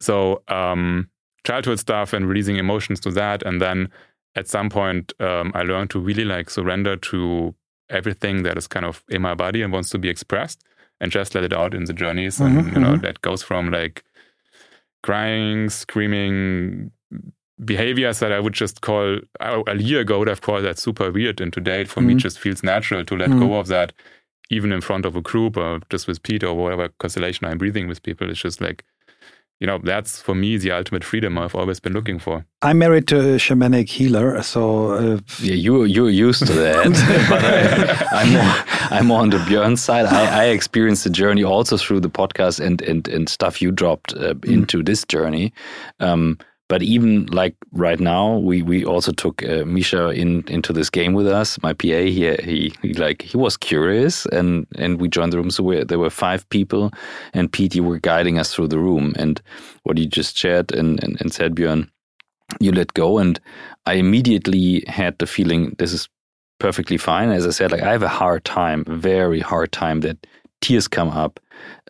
[0.00, 1.08] So, um,
[1.46, 3.88] childhood stuff and releasing emotions to that, and then
[4.36, 7.54] at some point, um, I learned to really like surrender to
[7.90, 10.62] everything that is kind of in my body and wants to be expressed,
[11.00, 12.40] and just let it out in the journeys.
[12.40, 13.02] and Mhm, you know mhm.
[13.02, 14.02] that goes from like
[15.02, 16.90] crying, screaming,
[17.62, 21.10] behaviors that I would just call a a year ago would have called that super
[21.10, 22.18] weird, and today it for me Mhm.
[22.18, 23.38] just feels natural to let Mhm.
[23.40, 23.92] go of that,
[24.50, 27.88] even in front of a group or just with Pete or whatever constellation I'm breathing
[27.88, 28.28] with people.
[28.30, 28.84] It's just like,
[29.60, 32.44] you know, that's for me the ultimate freedom I've always been looking for.
[32.62, 36.84] I'm married to a shamanic healer, so uh, Yeah, you you're used to that,
[37.30, 38.54] but I, I'm more
[38.90, 40.06] I'm more on the Björn side.
[40.06, 44.12] I, I experienced the journey also through the podcast and and and stuff you dropped
[44.16, 45.52] uh, into this journey.
[46.00, 46.36] Um,
[46.74, 51.12] but even like right now, we we also took uh, Misha in into this game
[51.12, 51.62] with us.
[51.62, 55.50] My PA, he he, he like he was curious, and and we joined the room.
[55.50, 56.90] So we, there were five people,
[57.32, 59.40] and Pete, you were guiding us through the room, and
[59.84, 61.88] what you just shared and and, and said, Björn
[62.60, 63.40] you let go and
[63.86, 66.08] i immediately had the feeling this is
[66.60, 70.26] perfectly fine as i said like i have a hard time very hard time that
[70.60, 71.40] tears come up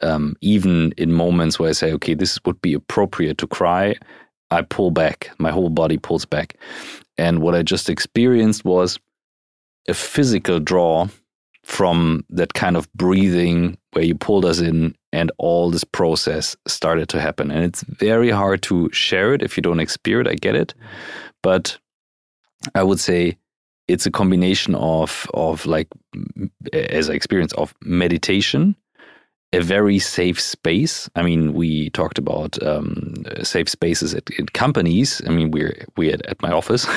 [0.03, 3.95] um, even in moments where i say okay this would be appropriate to cry
[4.51, 6.57] i pull back my whole body pulls back.
[7.17, 8.99] And what i just experienced was
[9.89, 11.09] a physical draw
[11.63, 17.09] from that kind of breathing where you pulled us in and all this process started
[17.09, 17.51] to happen.
[17.51, 20.75] And it's very hard to share it if you don't experience it i get it.
[21.43, 21.79] But
[22.75, 23.37] i would say
[23.89, 25.89] it's a combination of of like
[26.73, 28.75] as i experience of meditation
[29.55, 31.09] a very safe space.
[31.15, 35.23] I mean we talked about um, safe spaces at, at companies.
[35.27, 36.87] I mean we're we at, at my office.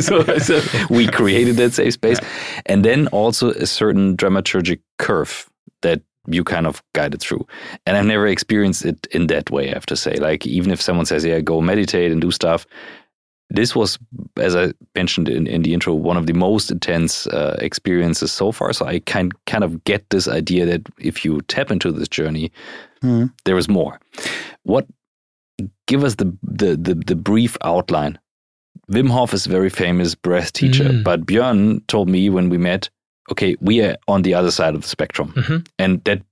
[0.00, 2.18] So, so we created that safe space.
[2.66, 5.48] And then also a certain dramaturgic curve
[5.82, 7.46] that you kind of guided through.
[7.86, 10.16] And I've never experienced it in that way, I have to say.
[10.16, 12.66] Like, even if someone says, yeah, go meditate and do stuff,
[13.50, 13.98] this was,
[14.36, 18.50] as I mentioned in, in the intro, one of the most intense uh, experiences so
[18.52, 18.72] far.
[18.72, 22.50] So I can kind of get this idea that if you tap into this journey,
[23.02, 23.30] Mhm.
[23.44, 24.00] there is more.
[24.64, 24.86] What
[25.86, 28.18] give us the, the the the brief outline?
[28.90, 31.04] Wim Hof is a very famous breath teacher, Mm.
[31.04, 32.90] but Björn told me when we met,
[33.30, 35.66] okay, we are on the other side of the spectrum, Mhm.
[35.78, 36.22] and that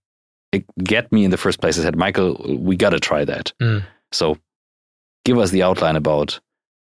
[0.53, 1.79] it get me in the first place.
[1.79, 3.53] I said, Michael, we got to try that.
[3.61, 3.83] Mm.
[4.13, 4.37] So,
[5.25, 6.41] give us the outline about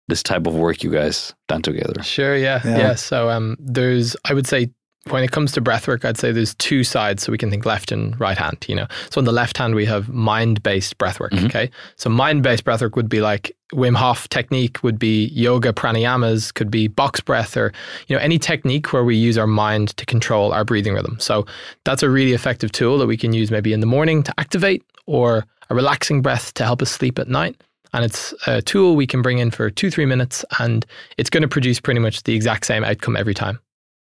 [0.08, 2.02] this type of work you guys done together.
[2.02, 2.78] Sure, yeah, Yeah.
[2.78, 2.94] yeah.
[2.94, 4.70] So um, there's, I would say,
[5.10, 7.22] when it comes to breathwork, I'd say there's two sides.
[7.22, 8.64] So we can think left and right hand.
[8.68, 11.32] You know, so on the left hand we have mind-based breath work.
[11.32, 11.46] Mhm.
[11.46, 16.70] Okay, so mind-based breathwork would be like Wim Hof technique, would be yoga pranayamas, could
[16.70, 17.72] be box breath, or
[18.08, 21.16] you know any technique where we use our mind to control our breathing rhythm.
[21.20, 21.46] So
[21.84, 24.82] that's a really effective tool that we can use maybe in the morning to activate,
[25.06, 27.56] or a relaxing breath to help us sleep at night.
[27.92, 30.84] And it's a tool we can bring in for two, three minutes, and
[31.16, 33.58] it's going to produce pretty much the exact same outcome every time.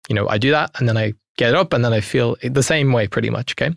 [0.08, 2.62] You know, I do that, and then I get up, and then I feel the
[2.62, 3.54] same way pretty much.
[3.54, 3.74] Okay.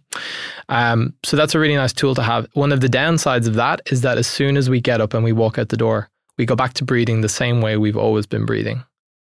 [0.69, 2.47] Um, so that's a really nice tool to have.
[2.53, 5.23] One of the downsides of that is that as soon as we get up and
[5.23, 8.25] we walk out the door, we go back to breathing the same way we've always
[8.25, 8.83] been breathing.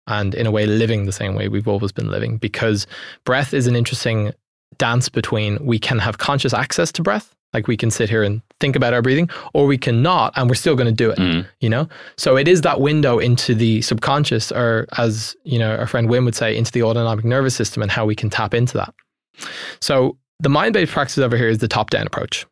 [0.07, 2.87] And in a way, living the same way we've always been living because
[3.25, 4.31] breath is an interesting
[4.77, 8.41] dance between we can have conscious access to breath, like we can sit here and
[8.59, 11.17] think about our breathing, or we cannot, and we're still going to do it.
[11.17, 11.47] Mm.
[11.59, 15.87] You know, so it is that window into the subconscious, or as you know, our
[15.87, 18.77] friend Wim would say, into the autonomic nervous system, and how we can tap into
[18.77, 18.93] that.
[19.81, 22.45] So the mind-based practice over here is the top-down approach.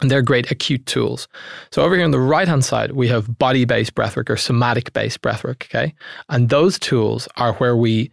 [0.00, 1.28] And they're great acute tools.
[1.70, 4.92] So over here on the right hand side, we have body based breathwork or somatic
[4.92, 5.62] based breathwork.
[5.66, 5.94] Okay.
[6.28, 8.10] And those tools are where we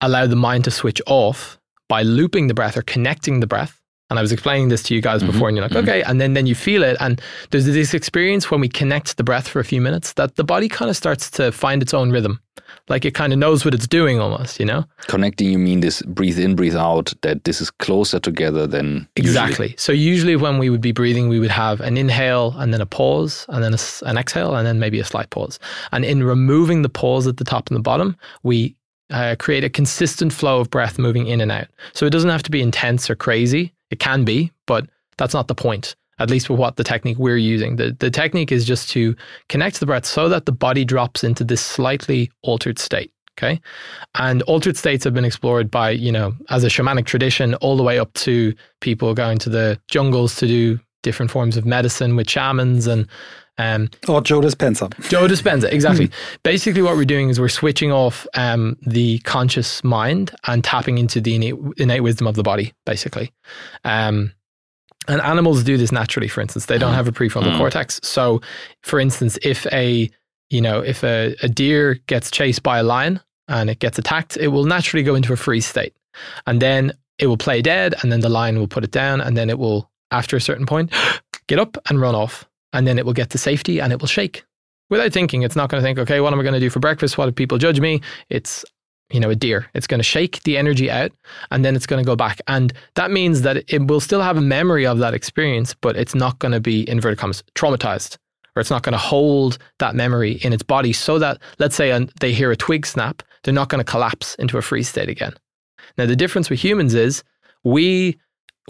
[0.00, 1.59] allow the mind to switch off
[1.90, 3.76] by looping the breath or connecting the breath.
[4.10, 5.82] And I was explaining this to you guys before, and you're like, mhm.
[5.82, 6.02] okay.
[6.02, 6.96] And then, then you feel it.
[6.98, 7.20] And
[7.50, 10.68] there's this experience when we connect the breath for a few minutes that the body
[10.68, 12.40] kind of starts to find its own rhythm.
[12.88, 14.84] Like it kind of knows what it's doing almost, you know?
[15.06, 19.30] Connecting, you mean this breathe in, breathe out, that this is closer together than usually.
[19.30, 19.74] Exactly.
[19.78, 22.86] So usually when we would be breathing, we would have an inhale and then a
[22.86, 25.58] pause and then a an exhale and then maybe a slight pause.
[25.92, 28.76] And in removing the pause at the top and the bottom, we
[29.10, 31.68] uh, create a consistent flow of breath moving in and out.
[31.92, 33.72] So it doesn't have to be intense or crazy.
[33.90, 34.86] It can be, but
[35.18, 35.96] that's not the point.
[36.18, 37.76] At least with what the technique we're using.
[37.76, 39.16] The the technique is just to
[39.48, 43.10] connect the breath so that the body drops into this slightly altered state.
[43.38, 43.58] Okay.
[44.16, 47.82] And altered states have been explored by, you know, as a shamanic tradition, all the
[47.82, 52.28] way up to people going to the jungles to do different forms of medicine with
[52.28, 53.06] shamans and
[53.58, 54.88] um, Or Joe Dispenza.
[55.08, 56.10] Joe Dispenza, exactly.
[56.42, 61.20] Basically, what we're doing is we're switching off um, the conscious mind and tapping into
[61.20, 63.32] the innate, innate wisdom of the body, basically.
[63.84, 64.32] Um,
[65.08, 66.28] and animals do this naturally.
[66.28, 67.58] For instance, they don't have a prefrontal Mm.
[67.58, 68.00] cortex.
[68.02, 68.40] So,
[68.82, 70.10] for instance, if a
[70.50, 74.36] you know if a, a deer gets chased by a lion and it gets attacked,
[74.36, 75.94] it will naturally go into a freeze state,
[76.46, 79.36] and then it will play dead, and then the lion will put it down, and
[79.36, 80.90] then it will, after a certain point,
[81.48, 84.08] get up and run off, and then it will get to safety and it will
[84.08, 84.44] shake
[84.90, 85.42] without thinking.
[85.42, 87.16] It's not going to think, okay, what am I going to do for breakfast?
[87.16, 88.00] What if people judge me?
[88.28, 88.64] It's,
[89.10, 89.68] you know, a deer.
[89.74, 91.12] It's going to shake the energy out
[91.50, 92.40] and then it's going to go back.
[92.46, 96.14] And that means that it will still have a memory of that experience, but it's
[96.14, 98.16] not going to be, inverted commas, traumatized.
[98.56, 101.92] Or it's not going to hold that memory in its body so that, let's say,
[101.92, 105.08] uh, they hear a twig snap, they're not going to collapse into a freeze state
[105.08, 105.32] again.
[105.96, 107.22] Now, the difference with humans is
[107.62, 108.18] we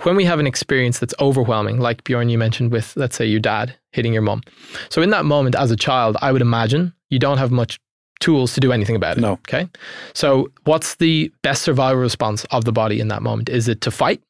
[0.02, 3.40] when we have an experience that's overwhelming, like Björn, you mentioned with, let's say, your
[3.40, 4.42] dad hitting your mom.
[4.88, 7.78] So, in that moment, as a child, I would imagine you don't have much
[8.20, 9.20] tools to do anything about it.
[9.20, 9.32] No.
[9.32, 9.68] Okay.
[10.14, 13.48] So, what's the best survival response of the body in that moment?
[13.48, 14.22] Is it to fight?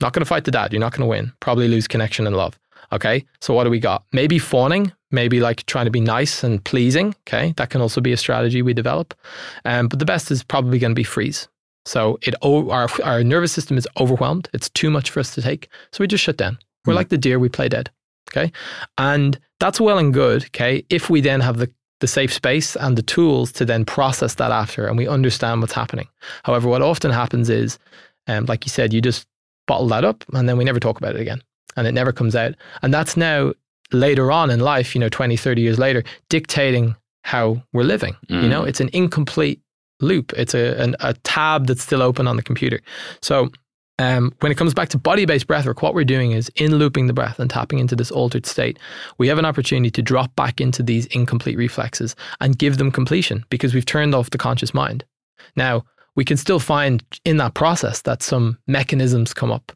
[0.00, 0.72] Not going to fight the dad.
[0.72, 1.32] You're not going to win.
[1.40, 2.58] Probably lose connection and love.
[2.92, 3.24] Okay.
[3.40, 4.04] So, what do we got?
[4.12, 7.14] Maybe fawning, maybe like trying to be nice and pleasing.
[7.26, 7.52] Okay.
[7.56, 9.14] That can also be a strategy we develop.
[9.64, 11.48] Um, but the best is probably going to be freeze.
[11.86, 14.48] So it our our nervous system is overwhelmed.
[14.52, 15.68] It's too much for us to take.
[15.92, 16.58] So we just shut down.
[16.86, 16.98] We're Hmm.
[16.98, 17.38] like the deer.
[17.38, 17.90] We play dead.
[18.30, 18.52] Okay,
[18.98, 20.44] and that's well and good.
[20.46, 21.70] Okay, if we then have the
[22.00, 25.72] the safe space and the tools to then process that after, and we understand what's
[25.74, 26.08] happening.
[26.44, 27.78] However, what often happens is,
[28.26, 29.26] um, like you said, you just
[29.66, 31.42] bottle that up, and then we never talk about it again,
[31.76, 32.54] and it never comes out.
[32.82, 33.52] And that's now
[33.92, 38.16] later on in life, you know, 20, 30 years later, dictating how we're living.
[38.28, 38.68] You know, Mm.
[38.68, 39.60] it's an incomplete
[40.00, 40.32] loop.
[40.36, 42.80] It's a, an, a tab that's still open on the computer.
[43.22, 43.50] So
[43.98, 47.12] um, when it comes back to body-based breathwork, what we're doing is in looping the
[47.12, 48.78] breath and tapping into this altered state,
[49.18, 53.44] we have an opportunity to drop back into these incomplete reflexes and give them completion
[53.50, 55.04] because we've turned off the conscious mind.
[55.54, 55.84] Now,
[56.16, 59.72] we can still find in that process that some mechanisms come up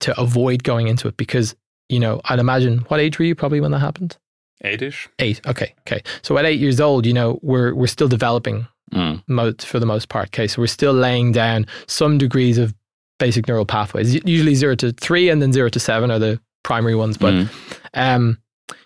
[0.00, 1.54] to avoid going into it because,
[1.88, 4.16] you know, I'd imagine, what age were you probably when that happened?
[4.64, 5.08] Eight-ish.
[5.20, 5.40] Eight.
[5.46, 5.72] Okay.
[5.86, 6.02] Okay.
[6.22, 9.22] So at eight years old, you know, we're, we're still developing Mm.
[9.28, 10.28] mo- for the most part.
[10.28, 12.74] Okay, so we're still laying down some degrees of
[13.18, 14.14] basic neural pathways.
[14.24, 17.16] Usually zero to three, and then zero to seven are the primary ones.
[17.18, 17.48] But Mm.
[17.94, 18.38] um,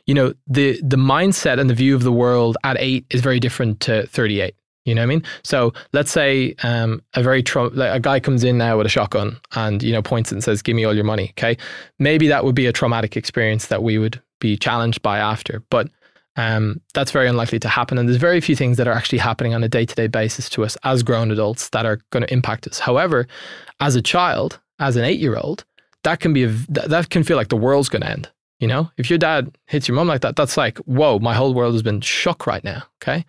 [0.07, 3.39] you know, the the mindset and the view of the world at eight is very
[3.41, 4.55] different to thirty eight.
[4.85, 5.23] You know what I mean?
[5.45, 9.39] So let's say um, a very like a guy comes in now with a shotgun
[9.55, 11.57] and you know points and says, "Give me all your money." Okay,
[12.01, 15.89] maybe that would be a traumatic experience that we would be challenged by after, but
[16.37, 17.99] um, that's very unlikely to happen.
[17.99, 20.49] And there's very few things that are actually happening on a day to day basis
[20.51, 22.79] to us as grown adults that are going to impact us.
[22.79, 23.27] However,
[23.81, 25.65] as a child, as an eight year old,
[26.05, 28.31] that can be a, that, that can feel like the world's going to end.
[28.59, 31.53] You know, if your dad hits your mom like that, that's like, whoa, my whole
[31.53, 32.85] world has been shook right now.
[33.03, 33.25] Okay.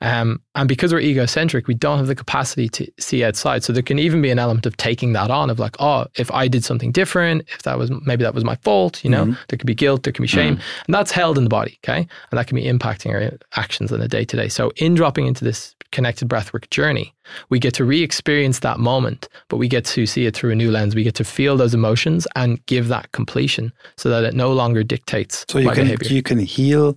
[0.00, 3.62] Um, and because we're egocentric, we don't have the capacity to see outside.
[3.62, 6.30] So there can even be an element of taking that on of like, oh, if
[6.32, 9.38] I did something different, if that was maybe that was my fault, you know, Mhm.
[9.48, 10.58] there could be guilt, there can be shame.
[10.86, 11.78] And that's held in the body.
[11.84, 12.08] Okay.
[12.30, 14.48] And that can be impacting our actions in a day to day.
[14.48, 17.14] So in dropping into this connected breathwork journey,
[17.50, 20.54] we get to re experience that moment, but we get to see it through a
[20.54, 20.94] new lens.
[20.94, 24.82] We get to feel those emotions and give that completion so that it no longer
[24.82, 26.14] dictates So you can behavior.
[26.14, 26.96] you can heal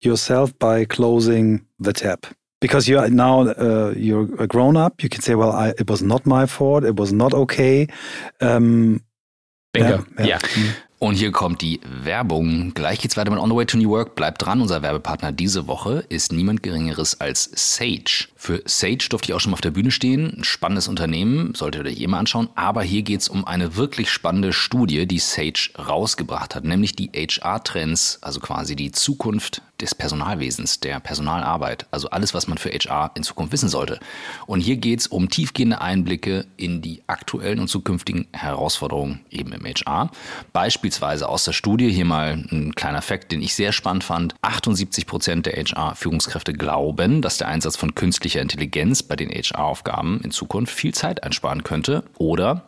[0.00, 2.26] yourself by closing the tap.
[2.60, 5.88] because you are now uh, you're a grown up, you can say, "Well, I, it
[5.88, 6.84] was not my fault.
[6.84, 7.86] It was not okay."
[8.40, 9.00] Um,
[9.72, 10.04] Bingo.
[10.18, 10.26] Ja, ja.
[10.26, 10.38] yeah.
[11.00, 12.74] Und hier kommt die Werbung.
[12.74, 14.16] Gleich geht's weiter mit On the Way to New Work.
[14.16, 18.26] Bleibt dran, unser Werbepartner diese Woche ist niemand Geringeres als Sage.
[18.40, 20.32] Für Sage durfte ich auch schon mal auf der Bühne stehen.
[20.38, 22.48] Ein spannendes Unternehmen, solltet ihr euch eh mal anschauen.
[22.54, 28.20] Aber hier geht's um eine wirklich spannende Studie, die Sage rausgebracht hat, nämlich die HR-Trends,
[28.22, 33.22] also quasi die Zukunft des Personalwesens, der Personalarbeit, also alles, was man für HR in
[33.22, 34.00] Zukunft wissen sollte.
[34.46, 39.64] Und hier geht es um tiefgehende Einblicke in die aktuellen und zukünftigen Herausforderungen eben im
[39.64, 40.10] HR.
[40.52, 44.34] Beispielsweise aus der Studie, hier mal ein kleiner Fakt, den ich sehr spannend fand.
[44.42, 47.94] 78 Prozent der HR-Führungskräfte glauben, dass der Einsatz von
[48.28, 52.04] künstlicher Intelligenz bei den HR-Aufgaben in Zukunft viel Zeit einsparen könnte.
[52.18, 52.67] Oder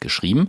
[0.00, 0.48] geschrieben.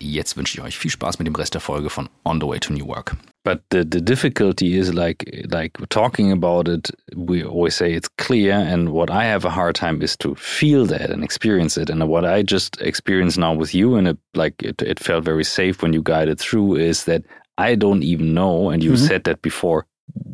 [0.00, 2.58] jetzt wünsche ich euch viel Spaß mit dem Rest der Folge von On the Way
[2.60, 3.16] to New Work.
[3.44, 6.90] But the, the difficulty is like like talking about it.
[7.16, 10.86] We always say it's clear, and what I have a hard time is to feel
[10.86, 11.88] that and experience it.
[11.90, 15.44] And what I just experienced now with you, and it like it, it felt very
[15.44, 17.22] safe when you guided through, is that
[17.56, 19.06] I don't even know, and you Mhm.
[19.08, 19.86] said that before,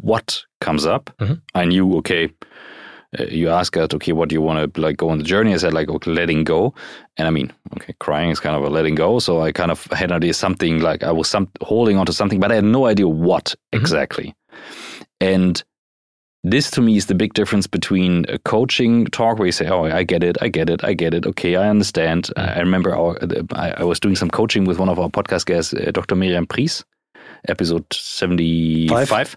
[0.02, 1.10] what comes up.
[1.20, 1.40] Mhm.
[1.54, 2.30] I knew, okay.
[3.18, 5.54] Uh, you ask us, okay, what do you want to like go on the journey?
[5.54, 6.74] I said like, okay, letting go,
[7.16, 9.18] and I mean, okay, crying is kind of a letting go.
[9.18, 12.12] So I kind of had an idea something like I was some holding on to
[12.12, 13.80] something, but I had no idea what Mhm.
[13.80, 14.34] exactly.
[15.20, 15.62] And
[16.46, 19.84] this to me is the big difference between a coaching talk where you say, "Oh,
[19.84, 21.24] I get it, I get it, I get it.
[21.26, 23.16] Okay, I understand." I remember our,
[23.54, 26.14] I, I was doing some coaching with one of our podcast guests, uh, Dr.
[26.16, 26.84] Mirriam Prieß,
[27.48, 29.36] episode seventy-five, Five.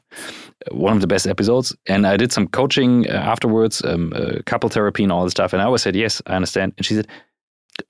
[0.71, 1.75] one of the best episodes.
[1.87, 5.53] And I did some coaching uh, afterwards, um, uh, couple therapy, and all this stuff.
[5.53, 7.07] And I always said, "Yes, I understand." And she said,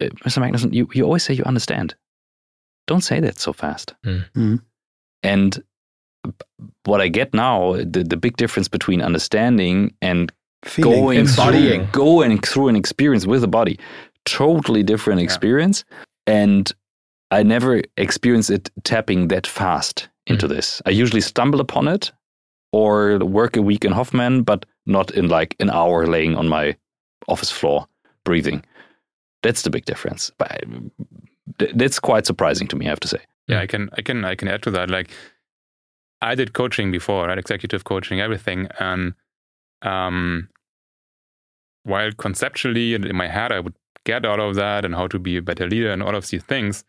[0.01, 0.39] uh, "Mr.
[0.41, 1.95] Magnuson, you you always say you understand.
[2.87, 4.61] Don't say that so fast." Mhm.
[5.23, 5.63] And
[6.83, 10.31] what I get now, the, the big difference between understanding and
[10.65, 10.93] Feeling.
[11.01, 11.81] going Embodying.
[11.83, 13.79] through, going through an experience with the body,
[14.25, 15.25] totally different Yeah.
[15.25, 15.85] experience.
[16.25, 16.71] And
[17.31, 20.49] I never experience it tapping that fast into Mm.
[20.55, 20.81] this.
[20.85, 22.11] I usually stumble upon it
[22.71, 26.75] or work a week in Hoffman, but not in like an hour laying on my
[27.27, 27.87] office floor
[28.23, 28.63] breathing.
[29.43, 30.31] That's the big difference.
[30.37, 30.59] But I,
[31.75, 33.19] that's quite surprising to me, I have to say.
[33.47, 34.89] Yeah, I can I can I can add to that.
[34.89, 35.09] Like
[36.21, 37.37] I did coaching before, right?
[37.37, 38.67] Executive coaching, everything.
[38.79, 39.13] And
[39.81, 40.49] um
[41.83, 43.75] while conceptually and in my head I would
[44.05, 46.43] get out of that and how to be a better leader and all of these
[46.43, 46.83] things,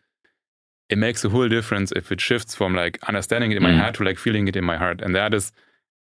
[0.89, 3.79] it makes a whole difference if it shifts from like understanding it in my Mm.
[3.79, 5.01] head to like feeling it in my heart.
[5.01, 5.51] And that is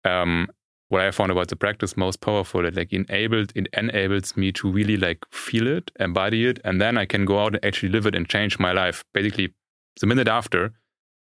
[0.05, 0.49] um
[0.89, 2.64] what I found about the practice most powerful.
[2.64, 6.97] It like enabled it enables me to really like feel it, embody it, and then
[6.97, 9.05] I can go out and actually live it and change my life.
[9.12, 9.53] Basically
[10.01, 10.72] the minute after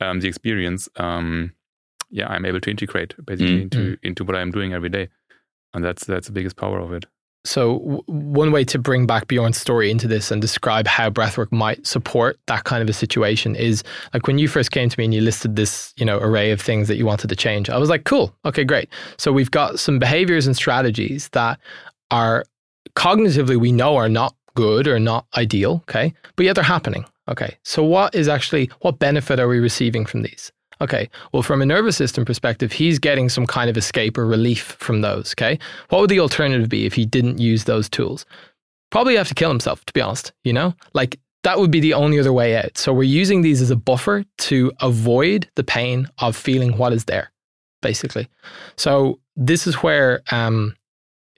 [0.01, 1.53] um, the experience, um,
[2.09, 3.61] yeah, I'm able to integrate basically Mm.
[3.61, 5.07] into into what I'm doing every day,
[5.73, 7.05] and that's that's the biggest power of it.
[7.45, 11.51] So, w- one way to bring back Björn's story into this and describe how breathwork
[11.51, 13.83] might support that kind of a situation is
[14.13, 16.59] like when you first came to me and you listed this, you know, array of
[16.59, 17.69] things that you wanted to change.
[17.69, 18.89] I was like, cool, okay, great.
[19.17, 21.59] So we've got some behaviors and strategies that
[22.11, 22.45] are
[22.95, 27.05] cognitively we know are not good or not ideal, okay, but yet they're happening.
[27.29, 30.51] Okay, so what is actually what benefit are we receiving from these?
[30.81, 34.75] Okay, well, from a nervous system perspective, he's getting some kind of escape or relief
[34.79, 35.33] from those.
[35.33, 35.59] Okay,
[35.89, 38.25] what would the alternative be if he didn't use those tools?
[38.89, 40.31] Probably have to kill himself, to be honest.
[40.43, 42.77] You know, like that would be the only other way out.
[42.77, 47.05] So we're using these as a buffer to avoid the pain of feeling what is
[47.05, 47.31] there,
[47.81, 48.27] basically.
[48.75, 50.75] So this is where um,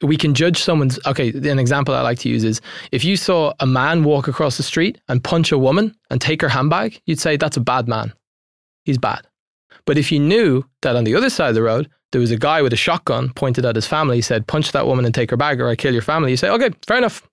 [0.01, 0.99] we can judge someone's.
[1.05, 2.61] Okay, an example I like to use is
[2.91, 6.41] if you saw a man walk across the street and punch a woman and take
[6.41, 8.13] her handbag, you'd say that's a bad man.
[8.85, 9.27] He's bad.
[9.85, 12.37] But if you knew that on the other side of the road, there was a
[12.37, 15.37] guy with a shotgun pointed at his family, said, punch that woman and take her
[15.37, 16.31] bag or I kill your family.
[16.31, 17.27] You say, okay, fair enough.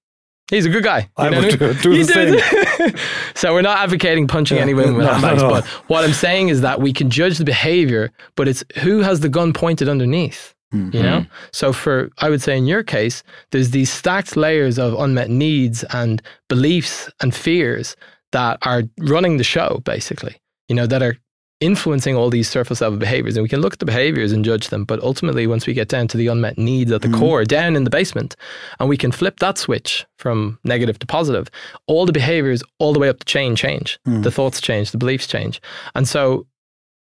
[0.50, 1.00] He's a good guy.
[1.18, 2.94] You I would do, do the same.
[3.34, 5.54] so we're not advocating punching Yeah, anyone with no, handbags, no, no.
[5.54, 9.20] but what I'm saying is that we can judge the behavior, but it's who has
[9.20, 10.54] the gun pointed underneath.
[10.72, 10.94] Mm.
[10.94, 11.26] You know?
[11.52, 15.84] So for I would say in your case, there's these stacked layers of unmet needs
[15.90, 17.96] and beliefs and fears
[18.32, 20.36] that are running the show, basically.
[20.68, 21.16] You know, that are
[21.60, 23.36] influencing all these surface level behaviors.
[23.36, 24.84] And we can look at the behaviors and judge them.
[24.84, 27.18] But ultimately, once we get down to the unmet needs at the Mhm.
[27.18, 28.36] core, down in the basement,
[28.78, 31.48] and we can flip that switch from negative to positive,
[31.86, 33.98] all the behaviors all the way up the chain change.
[34.06, 34.22] Mm.
[34.22, 35.60] The thoughts change, the beliefs change.
[35.94, 36.46] And so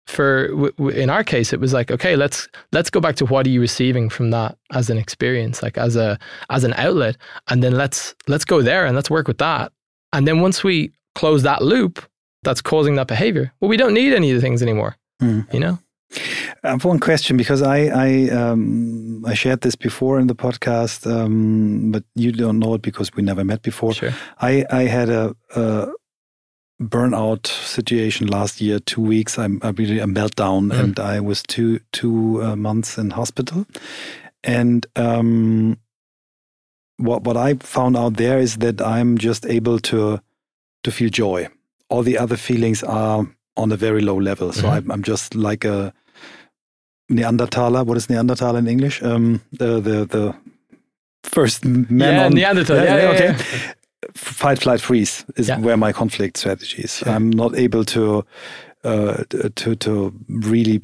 [0.06, 3.24] for w- w- in our case it was like okay let's let's go back to
[3.26, 7.16] what are you receiving from that as an experience like as a as an outlet
[7.48, 9.70] and then let's let's go there and let's work with that
[10.12, 12.02] and then once we close that loop
[12.42, 15.52] that's causing that behavior well we don't need any of the things anymore Mm.
[15.52, 15.78] you know
[16.64, 21.06] I have one question because I I um, I shared this before in the podcast,
[21.06, 23.94] um, but you don't know it because we never met before.
[23.94, 25.86] sure I I had a, a
[26.82, 28.80] burnout situation last year.
[28.80, 29.38] Two weeks.
[29.38, 30.80] I'm I really a meltdown, Mm.
[30.80, 33.66] and I was two two uh, months in hospital.
[34.42, 35.76] And um,
[36.96, 40.18] what what I found out there is that I'm just able to
[40.82, 41.48] to feel joy.
[41.90, 43.26] All the other feelings are
[43.56, 44.52] on a very low level.
[44.52, 44.72] So Mhm.
[44.76, 45.92] I'm I'm just like a
[47.08, 47.84] Neanderthaler.
[47.84, 49.02] What is Neanderthal in English?
[49.02, 50.34] Um, the the the
[51.24, 53.26] first man yeah on Neanderthal yeah, yeah, okay.
[53.26, 53.72] yeah.
[54.14, 55.60] Fight, flight, freeze is Yeah.
[55.60, 57.02] where my conflict strategy is.
[57.06, 58.24] I'm not able to
[58.84, 59.24] uh,
[59.56, 60.80] to to really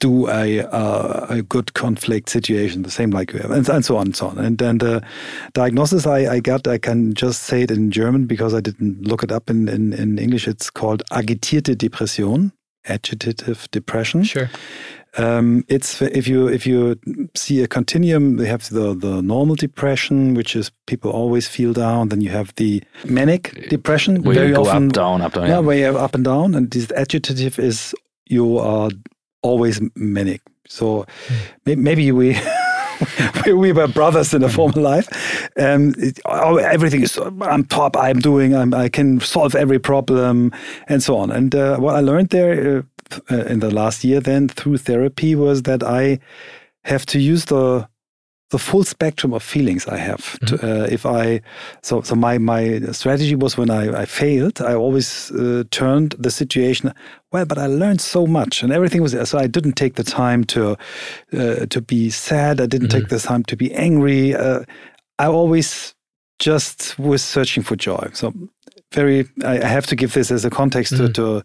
[0.00, 3.96] do a uh, a good conflict situation, the same like you have, and, and so
[3.96, 4.38] on and so on.
[4.38, 5.02] And then the
[5.54, 9.22] diagnosis I, I got, I can just say it in German because I didn't look
[9.22, 10.46] it up in, in, in English.
[10.48, 12.52] It's called agitierte Depression,
[12.86, 14.22] agitative depression.
[14.24, 14.48] sure
[15.16, 16.96] Um, it's if you if you
[17.34, 22.08] see a continuum, they have the the normal depression, which is people always feel down.
[22.10, 25.44] Then you have the manic depression, Where very you go often up, down, up, down.
[25.46, 25.66] yeah, Yeah.
[25.66, 27.94] where you have up and down, and this agitative is
[28.30, 28.90] you are
[29.42, 30.40] always manic.
[30.66, 31.06] So
[31.66, 32.38] may- maybe we.
[33.46, 35.08] we- we were brothers in a former life.
[35.56, 37.96] Um, it, oh, everything is I'm top.
[37.96, 38.54] I'm doing.
[38.54, 40.52] I'm, I can solve every problem,
[40.88, 41.30] and so on.
[41.30, 42.82] And uh, what I learned there uh,
[43.30, 46.18] uh, in the last year, then through therapy, was that I
[46.84, 47.88] have to use the
[48.50, 50.38] the full spectrum of feelings I have.
[50.46, 51.40] To, uh, if I
[51.82, 56.30] so so my my strategy was when I, I failed, I always uh, turned the
[56.30, 56.92] situation.
[57.32, 59.38] Well, but I learned so much, and everything was so.
[59.38, 60.76] I didn't take the time to
[61.32, 62.60] uh, to be sad.
[62.60, 64.34] I didn't take the time to be angry.
[64.34, 64.60] Uh,
[65.18, 65.94] I always
[66.38, 68.08] just was searching for joy.
[68.12, 68.32] So
[68.94, 71.42] very, I have to give this as a context to, to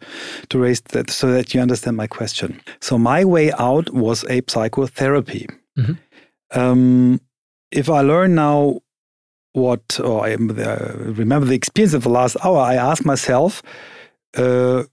[0.49, 2.61] to raise that so that you understand my question.
[2.79, 5.47] So my way out was a psychotherapy.
[5.77, 5.97] Mhm.
[6.53, 7.19] Um,
[7.71, 8.81] if I learn now
[9.53, 13.61] what, or I remember the experience of the last hour, I ask myself,
[14.35, 14.83] uh,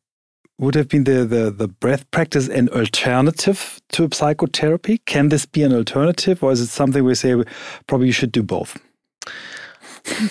[0.58, 4.98] would have been the, the, the breath practice an alternative to psychotherapy?
[5.06, 7.34] Can this be an alternative, or is it something we say
[7.86, 8.76] probably you should do both?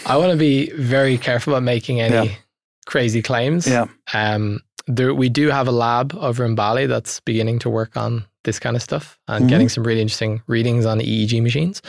[0.08, 2.36] i want to be very careful about making any Yeah.
[2.88, 3.86] crazy claims Yeah.
[4.14, 8.26] Um, there, we do have a lab over in Bali that's beginning to work on
[8.44, 9.50] this kind of stuff and Mhm.
[9.50, 11.82] getting some really interesting readings on EEG machines.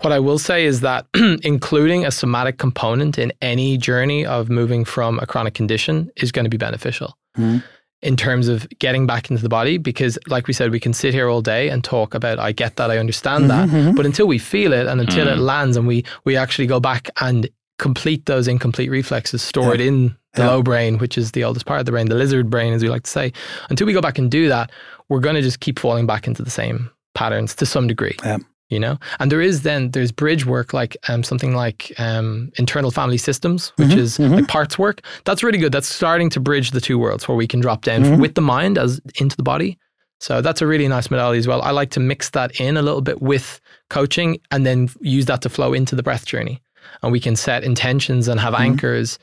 [0.00, 1.06] What I will say is that
[1.42, 6.44] including a somatic component in any journey of moving from a chronic condition is going
[6.44, 7.16] to be beneficial.
[7.38, 7.62] Mhm.
[8.02, 11.12] In terms of getting back into the body, because like we said, we can sit
[11.12, 13.68] here all day and talk about, I get that, I understand that.
[13.68, 13.94] Mhm, mhm.
[13.96, 15.42] But until we feel it and until it Mm.
[15.52, 17.46] lands and we, we actually go back and
[17.80, 19.74] complete those incomplete reflexes, store Yeah.
[19.74, 20.50] it in the Yeah.
[20.50, 22.88] low brain, which is the oldest part of the brain, the lizard brain, as we
[22.88, 23.32] like to say.
[23.70, 24.70] Until we go back and do that,
[25.08, 28.16] we're going to just keep falling back into the same patterns to some degree.
[28.24, 28.38] Yeah.
[28.68, 32.92] You know, and there is then there's bridge work like um, something like um, internal
[32.92, 34.30] family systems, which Mhm, is mhm.
[34.36, 35.00] like parts work.
[35.24, 35.72] That's really good.
[35.72, 38.20] That's starting to bridge the two worlds where we can drop down Mhm.
[38.20, 39.76] with the mind as into the body.
[40.20, 41.60] So that's a really nice modality as well.
[41.62, 43.58] I like to mix that in a little bit with
[43.88, 46.62] coaching and then use that to flow into the breath journey.
[47.02, 48.60] And we can set intentions and have Mhm.
[48.60, 49.18] anchors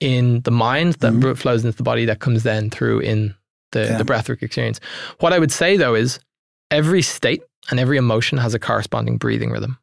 [0.00, 1.36] in the mind that Mhm.
[1.36, 3.34] flows into the body that comes then through in
[3.72, 3.98] the, Yeah.
[3.98, 4.80] the breathwork experience.
[5.20, 6.18] What I would say though is
[6.70, 9.78] every state and every emotion has a corresponding breathing rhythm.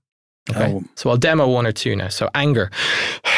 [0.50, 0.74] Okay.
[0.74, 0.84] Oh.
[0.96, 2.08] So I'll demo one or two now.
[2.10, 2.70] So anger.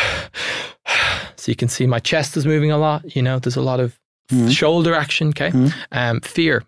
[1.35, 3.15] So you can see my chest is moving a lot.
[3.15, 3.97] You know, there's a lot of
[4.29, 4.51] Mhm.
[4.51, 5.29] shoulder action.
[5.29, 5.51] Okay.
[5.51, 5.73] Mhm.
[5.93, 6.63] Um, fear.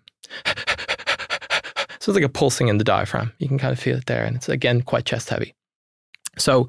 [2.00, 3.32] So it's like a pulsing in the diaphragm.
[3.38, 4.24] You can kind of feel it there.
[4.24, 5.54] And it's again quite chest heavy.
[6.38, 6.68] So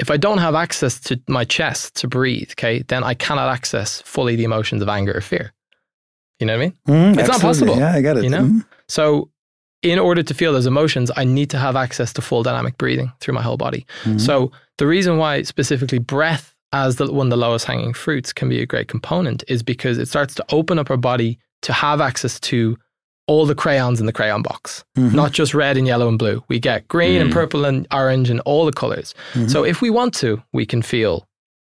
[0.00, 4.02] if I don't have access to my chest to breathe, okay, then I cannot access
[4.02, 5.52] fully the emotions of anger or fear.
[6.38, 6.74] You know what I mean?
[7.14, 8.24] Mhm, It's not possible, Yeah, I got it.
[8.24, 8.44] you know?
[8.44, 8.64] Mhm.
[8.88, 9.30] So
[9.82, 13.12] in order to feel those emotions, I need to have access to full dynamic breathing
[13.20, 13.86] through my whole body.
[14.04, 14.18] Mm-hmm.
[14.18, 18.48] So the reason why specifically breath as the, one of the lowest hanging fruits can
[18.48, 22.00] be a great component is because it starts to open up our body to have
[22.00, 22.76] access to
[23.30, 25.14] all the crayons in the crayon box, Mhm.
[25.14, 26.42] not just red and yellow and blue.
[26.48, 27.34] We get green and Mm.
[27.40, 29.14] purple and orange and all the colors.
[29.34, 29.48] Mhm.
[29.48, 31.14] So if we want to, we can feel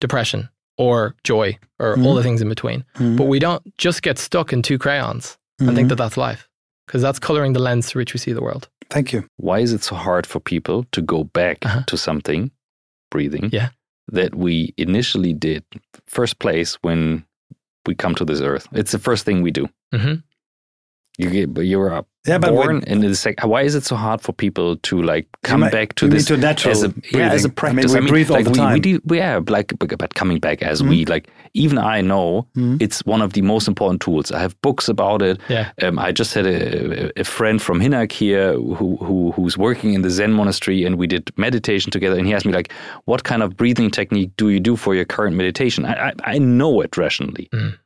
[0.01, 2.17] depression or joy or all Mhm.
[2.17, 2.83] the things in between.
[2.97, 3.15] Mhm.
[3.17, 5.89] But we don't just get stuck in two crayons and think Mhm.
[5.89, 6.41] that that's life
[6.85, 8.67] because that's coloring the lens through which we see the world.
[8.89, 9.21] Thank you.
[9.37, 11.83] Why is it so hard for people to go back Uh-huh.
[11.87, 12.51] to something,
[13.09, 13.69] breathing, Yeah.
[14.11, 15.63] that we initially did
[16.05, 17.23] first place when
[17.87, 18.67] we come to this earth?
[18.73, 19.65] It's the first thing we do.
[21.17, 23.85] You get, but you're uh, Yeah, but born, when- and it's like, why is it
[23.85, 26.71] so hard for people to like come might- back to you mean this to natural
[26.73, 27.91] as a yeah as a practice?
[27.93, 28.73] I mean, we breathe all the we, time.
[28.73, 32.81] we do, yeah, like but but coming back as we like, even I know Mhm.
[32.81, 34.29] it's one of the most important tools.
[34.31, 35.39] I have books about it.
[35.47, 35.71] Yeah.
[35.81, 40.01] Um, I just had a, a friend from Hinak here who, who who's working in
[40.01, 42.17] the Zen monastery, and we did meditation together.
[42.17, 42.73] And he asked me like,
[43.05, 46.37] "What kind of breathing technique do you do for your current meditation?" I I, I
[46.39, 47.47] know it rationally.
[47.53, 47.77] Mm.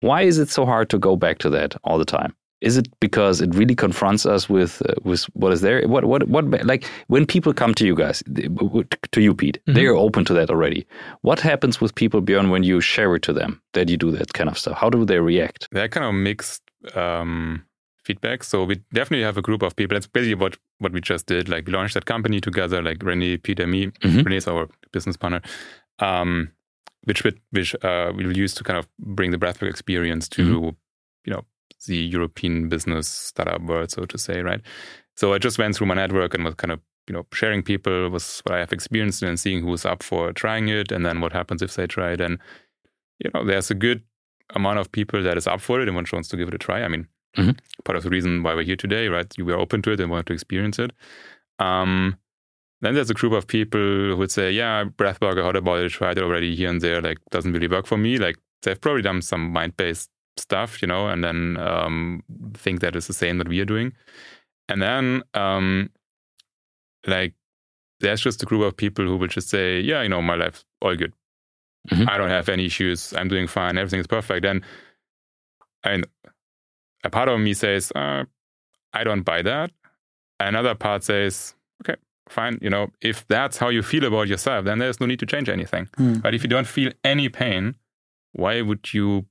[0.00, 2.34] Why is it so hard to go back to that all the time?
[2.62, 5.86] Is it because it really confronts us with uh, with what is there?
[5.88, 8.22] What what what like when people come to you guys
[9.12, 9.74] to you, Pete, Mhm.
[9.74, 10.86] they are open to that already.
[11.22, 14.32] What happens with people, Björn, when you share it to them that you do that
[14.32, 14.78] kind of stuff?
[14.78, 15.68] How do they react?
[15.72, 16.62] They're kind of mixed
[16.94, 17.62] um,
[18.04, 18.44] feedback.
[18.44, 19.94] So we definitely have a group of people.
[19.96, 21.48] That's basically what what we just did.
[21.48, 23.86] Like we launched that company together, like Renee, Peter, me.
[24.02, 24.24] Mhm.
[24.24, 25.40] Renee is our business partner.
[25.98, 26.48] Um,
[27.04, 30.42] which we, which uh, we will use to kind of bring the breathwork experience to
[31.26, 31.42] you know
[31.86, 34.60] the European business startup world, so to say, right?
[35.16, 38.08] So I just went through my network and was kind of you know sharing people
[38.10, 41.32] was what I have experienced and seeing who's up for trying it, and then what
[41.32, 42.20] happens if they try it.
[42.20, 42.38] And
[43.18, 44.02] you know, there's a good
[44.54, 46.82] amount of people that is up for it and wants to give it a try.
[46.82, 47.06] I mean,
[47.36, 47.58] Mhm.
[47.84, 49.32] part of the reason why we're here today, right?
[49.38, 50.92] You were open to it and wanted to experience it.
[51.58, 52.16] Um,
[52.82, 55.90] then there's a group of people who would say, "Yeah, breathwork, I heard about it,
[55.90, 57.00] tried it already here and there.
[57.00, 58.18] Like, doesn't really work for me.
[58.18, 62.22] Like, they've probably done some mind-based stuff, you know, and then um,
[62.54, 63.92] think that it's the same that we are doing.
[64.68, 65.90] And then, um,
[67.06, 67.34] like,
[68.00, 70.64] there's just a group of people who will just say, "Yeah, you know, my life's
[70.80, 71.12] all good.
[71.90, 72.08] Mhm.
[72.08, 73.12] I don't have any issues.
[73.12, 73.78] I'm doing fine.
[73.78, 74.64] Everything is perfect." And
[75.84, 76.06] and
[77.04, 78.24] a part of me says, uh,
[78.92, 79.70] "I don't buy that."
[80.40, 81.96] Another part says, "Okay,
[82.28, 82.58] fine.
[82.60, 85.48] You know, if that's how you feel about yourself, then there's no need to change
[85.48, 85.86] anything.
[85.98, 86.22] Mm.
[86.22, 87.74] But if you don't feel any pain,
[88.32, 89.26] why would you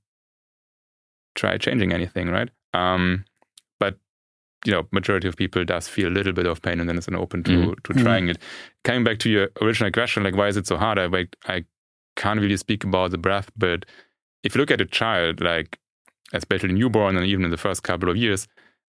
[1.36, 2.50] try changing anything, right?
[2.74, 3.26] Um,
[3.80, 3.98] but
[4.66, 7.08] you know, majority of people does feel a little bit of pain, and then it's
[7.08, 7.84] an open to Mhm.
[7.84, 8.04] to Mhm.
[8.04, 8.38] trying it.
[8.84, 11.00] Coming back to your original question, like why is it so hard?
[11.00, 11.66] I like I
[12.16, 13.86] can't really speak about the breath, but
[14.44, 15.80] if you look at a child, like
[16.34, 18.48] especially newborn and even in the first couple of years,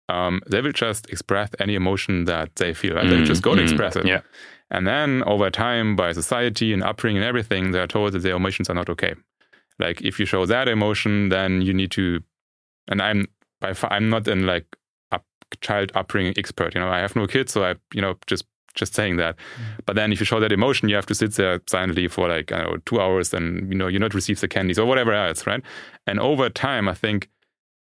[0.09, 2.95] um, they will just express any emotion that they feel.
[2.95, 3.07] Right?
[3.09, 4.05] They Mm, just go to mm, express it.
[4.05, 4.21] yeah.
[4.69, 8.69] And then over time, by society and upbringing and everything, they're told that their emotions
[8.69, 9.15] are not okay.
[9.79, 12.21] Like if you show that emotion, then you need to.
[12.87, 13.27] And I'm
[13.59, 14.65] by far, I'm not in like
[15.11, 15.25] up,
[15.61, 16.73] child upbringing expert.
[16.73, 19.35] You know, I have no kids, so I you know just just saying that.
[19.85, 22.51] But then if you show that emotion, you have to sit there silently for like
[22.51, 25.13] I don't know two hours, and you know you not receive the candies or whatever
[25.13, 25.61] else, right?
[26.07, 27.29] And over time, I think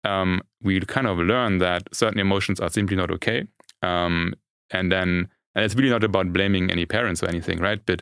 [0.04, 3.48] um, we kind of learn that certain emotions are simply not okay.
[3.82, 4.34] Um,
[4.72, 7.82] and then, and it's really not about blaming any parents or anything, right?
[7.86, 8.02] But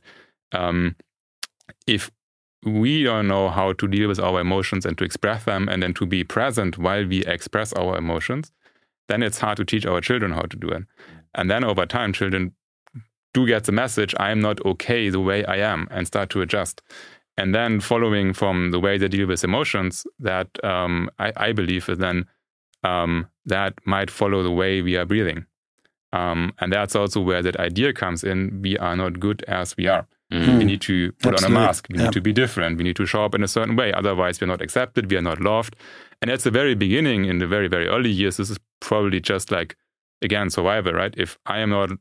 [0.51, 0.95] um,
[1.85, 2.11] if
[2.63, 5.93] we don't know how to deal with our emotions and to express them and then
[5.95, 8.51] to be present while we express our emotions,
[9.07, 10.83] then it's hard to teach our children how to do it.
[11.35, 12.53] And then over time, children
[13.33, 16.81] do get the message, I'm not okay the way I am, and start to adjust.
[17.37, 21.87] And then following from the way they deal with emotions, that um, I, I believe
[21.87, 22.25] is then
[22.83, 25.45] um, that might follow the way we are breathing.
[26.13, 28.61] Um, and that's also where that idea comes in.
[28.61, 30.07] We are not good as we are.
[30.33, 30.57] Mm.
[30.57, 31.55] We need to put Absolutely.
[31.57, 31.87] on a mask.
[31.89, 32.03] We Yeah.
[32.05, 32.77] need to be different.
[32.77, 33.93] We need to show up in a certain way.
[33.93, 35.09] Otherwise, we're not accepted.
[35.09, 35.75] We are not loved.
[36.21, 39.51] And at the very beginning, in the very, very early years, this is probably just
[39.51, 39.77] like,
[40.21, 41.13] again, survival, right?
[41.17, 41.91] If I am not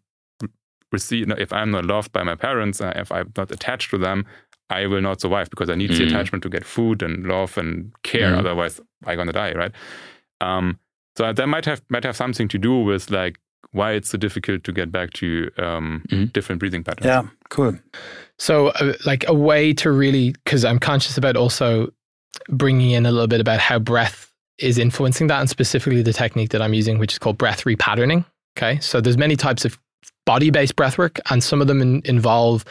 [0.93, 4.25] received, if I'm not loved by my parents, uh, if I'm not attached to them,
[4.71, 6.09] I will not survive because I need the Mhm.
[6.09, 8.33] attachment to get food and love and care.
[8.33, 8.39] Mhm.
[8.39, 9.73] Otherwise, I'm gonna die, right?
[10.41, 10.79] Um,
[11.17, 13.39] so that might have might have something to do with like
[13.77, 16.33] why it's so difficult to get back to um, Mhm.
[16.33, 17.07] different breathing patterns.
[17.07, 17.79] Yeah, cool.
[18.39, 21.93] So, uh, like a way to really, because I'm conscious about also
[22.49, 26.51] bringing in a little bit about how breath is influencing that, and specifically the technique
[26.51, 28.25] that I'm using, which is called breath repatterning.
[28.57, 29.79] Okay, so there's many types of
[30.25, 32.65] body-based breath work, and some of them in, involve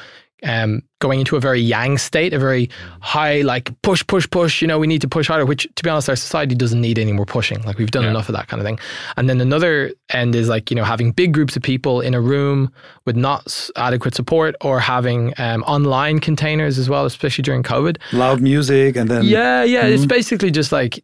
[0.45, 2.69] um, going into a very yang state, a very
[3.01, 4.61] high, like push, push, push.
[4.61, 5.45] You know, we need to push harder.
[5.45, 7.61] Which, to be honest, our society doesn't need any more pushing.
[7.63, 8.11] Like we've done Yeah.
[8.11, 8.79] enough of that kind of thing.
[9.17, 12.21] And then another end is like you know having big groups of people in a
[12.21, 12.71] room
[13.05, 17.97] with not adequate support, or having um, online containers as well, especially during COVID.
[18.13, 19.85] Loud music and then Yeah, yeah.
[19.87, 20.09] It's Mhm.
[20.09, 21.03] basically just like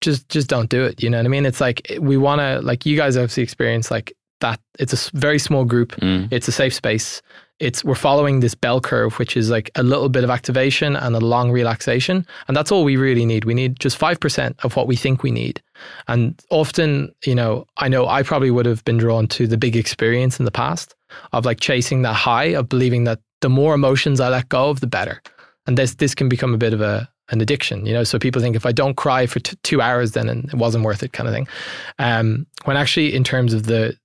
[0.00, 1.02] just just don't do it.
[1.02, 1.46] You know what I mean?
[1.46, 4.58] It's like we want to like you guys obviously experience like that.
[4.80, 5.92] It's a very small group.
[6.00, 6.26] Mm.
[6.32, 7.22] It's a safe space.
[7.62, 11.14] It's we're following this bell curve, which is like a little bit of activation and
[11.14, 13.44] a long relaxation, and that's all we really need.
[13.44, 15.62] We need just five percent of what we think we need.
[16.08, 19.76] And often, you know, I know I probably would have been drawn to the big
[19.76, 20.96] experience in the past
[21.32, 24.80] of like chasing that high of believing that the more emotions I let go of,
[24.80, 25.22] the better.
[25.68, 28.04] And this this can become a bit of a an addiction, you know.
[28.04, 31.02] So people think if I don't cry for t- two hours, then it wasn't worth
[31.02, 31.46] it, kind of thing.
[32.00, 33.96] Um, when actually, in terms of the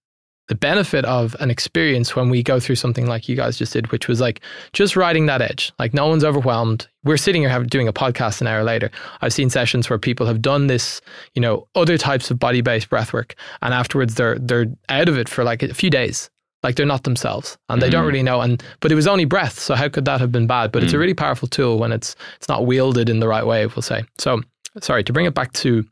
[0.47, 3.91] the benefit of an experience when we go through something like you guys just did,
[3.91, 4.39] which was like
[4.71, 5.73] just riding that edge.
[5.77, 6.87] Like no one's overwhelmed.
[7.03, 8.89] We're sitting here having, doing a podcast an hour later.
[9.21, 11.01] I've seen sessions where people have done this,
[11.33, 15.17] you know, other types of body based breath work, and afterwards they're they're out of
[15.17, 16.29] it for like a few days.
[16.63, 18.07] Like they're not themselves, and they don't Mhm.
[18.07, 18.41] really know.
[18.41, 20.71] And but it was only breath, so how could that have been bad?
[20.71, 20.99] But it's a Mm.
[20.99, 23.65] really powerful tool when it's it's not wielded in the right way.
[23.67, 24.05] We'll say.
[24.17, 24.41] So
[24.81, 25.85] sorry to bring it back to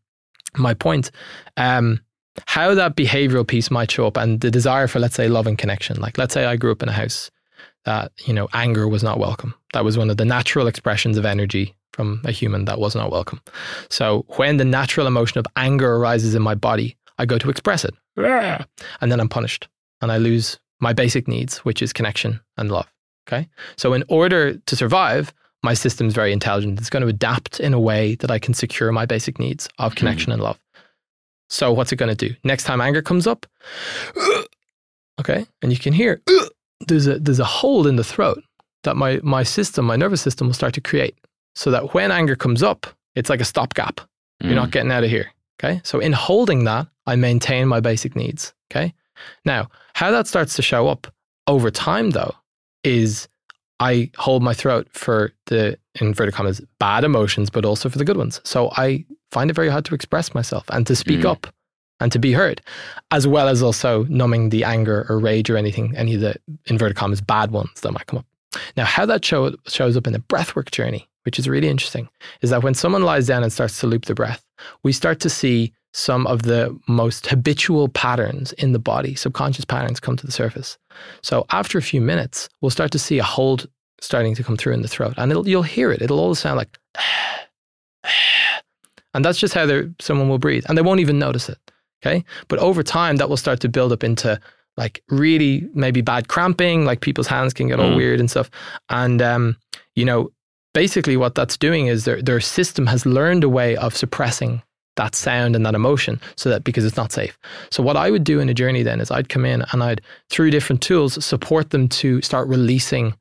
[0.58, 1.12] my point.
[1.58, 2.00] Um,
[2.48, 5.58] how that behavioral piece might show up and the desire for, let's say, love and
[5.58, 6.00] connection.
[6.00, 7.32] Like, let's say I grew up in a house
[7.86, 9.54] that, you know, anger was not welcome.
[9.74, 13.12] That was one of the natural expressions of energy from a human that was not
[13.12, 13.42] welcome.
[13.90, 17.86] So when the natural emotion of anger arises in my body, I go to express
[17.86, 17.94] it.
[19.00, 19.68] And then I'm punished
[20.02, 22.92] and I lose my basic needs, which is connection and love.
[23.28, 23.48] Okay.
[23.78, 25.34] So in order to survive,
[25.64, 26.80] my system's very intelligent.
[26.80, 29.94] It's going to adapt in a way that I can secure my basic needs of
[29.94, 29.98] hmm.
[29.98, 30.60] connection and love.
[31.50, 32.36] So what's it going to do?
[32.44, 33.46] Next time anger comes up,
[35.20, 36.22] okay, and you can hear
[36.88, 38.44] there's a there's a hole in the throat
[38.84, 41.16] that my my system, my nervous system will start to create,
[41.56, 44.02] so that when anger comes up, it's like a stopgap.
[44.42, 44.56] You're Mm.
[44.56, 45.32] not getting out of here.
[45.64, 45.80] Okay.
[45.86, 48.54] So in holding that, I maintain my basic needs.
[48.70, 48.94] Okay.
[49.46, 51.08] Now, how that starts to show up
[51.48, 52.34] over time though
[52.84, 53.28] is
[53.80, 58.18] I hold my throat for the inverted commas bad emotions, but also for the good
[58.18, 58.40] ones.
[58.44, 61.30] So I find it very hard to express myself and to speak Mm.
[61.32, 61.48] up
[62.00, 62.62] and to be heard,
[63.12, 66.36] as well as also numbing the anger or rage or anything, any of the
[66.68, 68.26] inverted commas bad ones that might come up.
[68.78, 72.08] Now, how that show, shows up in the breathwork journey, which is really interesting,
[72.42, 74.46] is that when someone lies down and starts to loop the breath,
[74.84, 79.98] we start to see some of the most habitual patterns in the body, subconscious patterns
[79.98, 80.78] come to the surface.
[81.22, 83.70] So after a few minutes, we'll start to see a hold
[84.02, 86.02] starting to come through in the throat, and it'll, you'll hear it.
[86.02, 86.78] It'll all sound like,
[89.14, 91.58] and that's just how someone will breathe, and they won't even notice it.
[92.06, 94.38] Okay, but over time, that will start to build up into
[94.76, 97.96] like really maybe bad cramping, like people's hands can get all Mm.
[97.96, 98.52] weird and stuff,
[98.90, 99.56] and um,
[99.96, 100.30] you know,
[100.74, 104.62] basically what that's doing is their their system has learned a way of suppressing
[104.96, 107.38] that sound and that emotion so that because it's not safe.
[107.72, 110.02] So what I would do in a journey then is I'd come in and I'd
[110.30, 113.16] through different tools support them to start releasing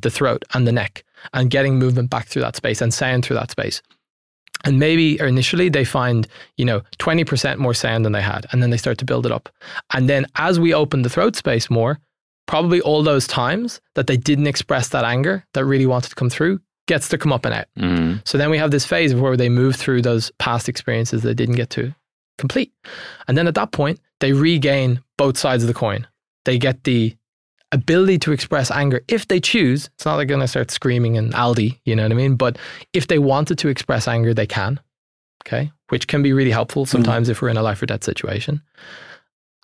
[0.00, 3.36] the throat and the neck and getting movement back through that space and sound through
[3.36, 3.82] that space.
[4.64, 6.26] And maybe initially they find,
[6.56, 8.46] you know, 20% more sound than they had.
[8.52, 9.48] And then they start to build it up.
[9.94, 11.98] And then as we open the throat space more,
[12.46, 16.28] probably all those times that they didn't express that anger that really wanted to come
[16.28, 16.60] through
[16.90, 17.66] gets to come up and out.
[17.78, 18.20] Mm.
[18.26, 21.54] So then we have this phase where they move through those past experiences they didn't
[21.54, 21.94] get to
[22.36, 22.72] complete.
[23.28, 26.06] And then at that point, they regain both sides of the coin.
[26.44, 27.16] They get the
[27.72, 29.88] ability to express anger if they choose.
[29.94, 32.34] It's not like they're going to start screaming in Aldi, you know what I mean?
[32.34, 32.58] But
[32.92, 34.80] if they wanted to express anger, they can.
[35.46, 35.70] Okay.
[35.90, 38.60] Which can be really helpful sometimes if we're in a life or death situation.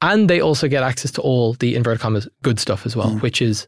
[0.01, 3.23] And they also get access to all the inverted commas good stuff as well, Mm.
[3.23, 3.67] which is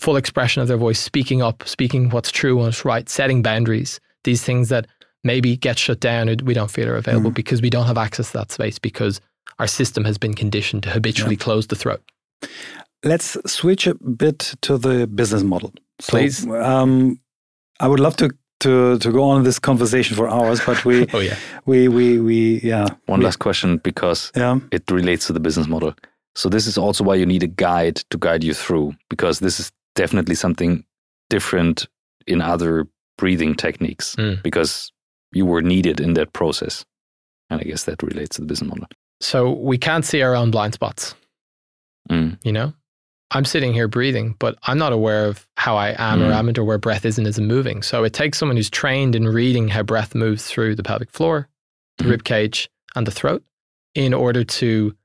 [0.00, 4.00] full expression of their voice, speaking up, speaking what's true, and what's right, setting boundaries,
[4.24, 4.86] these things that
[5.24, 7.34] maybe get shut down or we don't feel are available Mm.
[7.34, 9.20] because we don't have access to that space because
[9.58, 12.00] our system has been conditioned to habitually close the throat.
[13.04, 15.72] Let's switch a bit to the business model.
[16.00, 16.46] So, Please.
[16.48, 17.20] Um,
[17.80, 18.30] I would love to,
[18.60, 21.36] to to go on this conversation for hours, but we Oh yeah.
[21.66, 25.66] we we we yeah One we, last question because yeah it relates to the business
[25.66, 25.92] model.
[26.36, 29.60] So this is also why you need a guide to guide you through because this
[29.60, 30.84] is definitely something
[31.28, 31.86] different
[32.26, 32.86] in other
[33.18, 34.42] breathing techniques Mm.
[34.42, 34.90] because
[35.32, 36.84] you were needed in that process.
[37.50, 38.86] And I guess that relates to the business model.
[39.20, 41.14] So we can't see our own blind spots,
[42.10, 42.38] Mm.
[42.44, 42.72] you know?
[43.32, 46.38] I'm sitting here breathing, but I'm not aware of how I am or Mm.
[46.38, 47.82] am or where breath is and isn't moving.
[47.82, 51.48] So it takes someone who's trained in reading how breath moves through the pelvic floor,
[51.98, 52.10] the Mhm.
[52.10, 53.42] rib cage, and the throat
[53.94, 54.96] in order to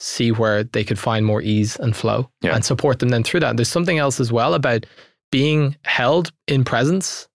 [0.00, 2.54] see where they could find more ease and flow Yeah.
[2.54, 3.56] and support them then through that.
[3.56, 4.86] There's something else as well about
[5.32, 7.28] being held in presence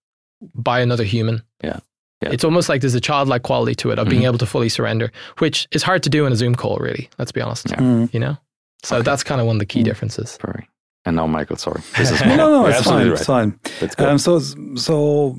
[0.54, 1.42] by another human.
[1.62, 1.80] Yeah.
[2.22, 2.30] Yeah.
[2.30, 4.26] It's almost like there's a childlike quality to it of being Mhm.
[4.28, 7.10] able to fully surrender, which is hard to do in a Zoom call, really.
[7.18, 7.68] Let's be honest.
[7.70, 7.76] Yeah.
[7.76, 8.14] Mm.
[8.14, 8.36] You know?
[8.82, 9.04] So Okay.
[9.04, 9.84] that's kind of one of the key Mm.
[9.84, 10.38] differences.
[10.40, 10.68] Perfect.
[11.04, 11.82] And now, Michael, sorry.
[11.98, 13.08] This is No, no, no, it's fine.
[13.08, 13.60] absolutely It's fine.
[13.82, 13.98] Let's.
[14.00, 14.38] Um, so,
[14.76, 15.36] so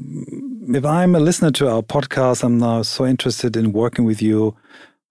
[0.70, 4.56] if I'm a listener to our podcast, I'm now so interested in working with you.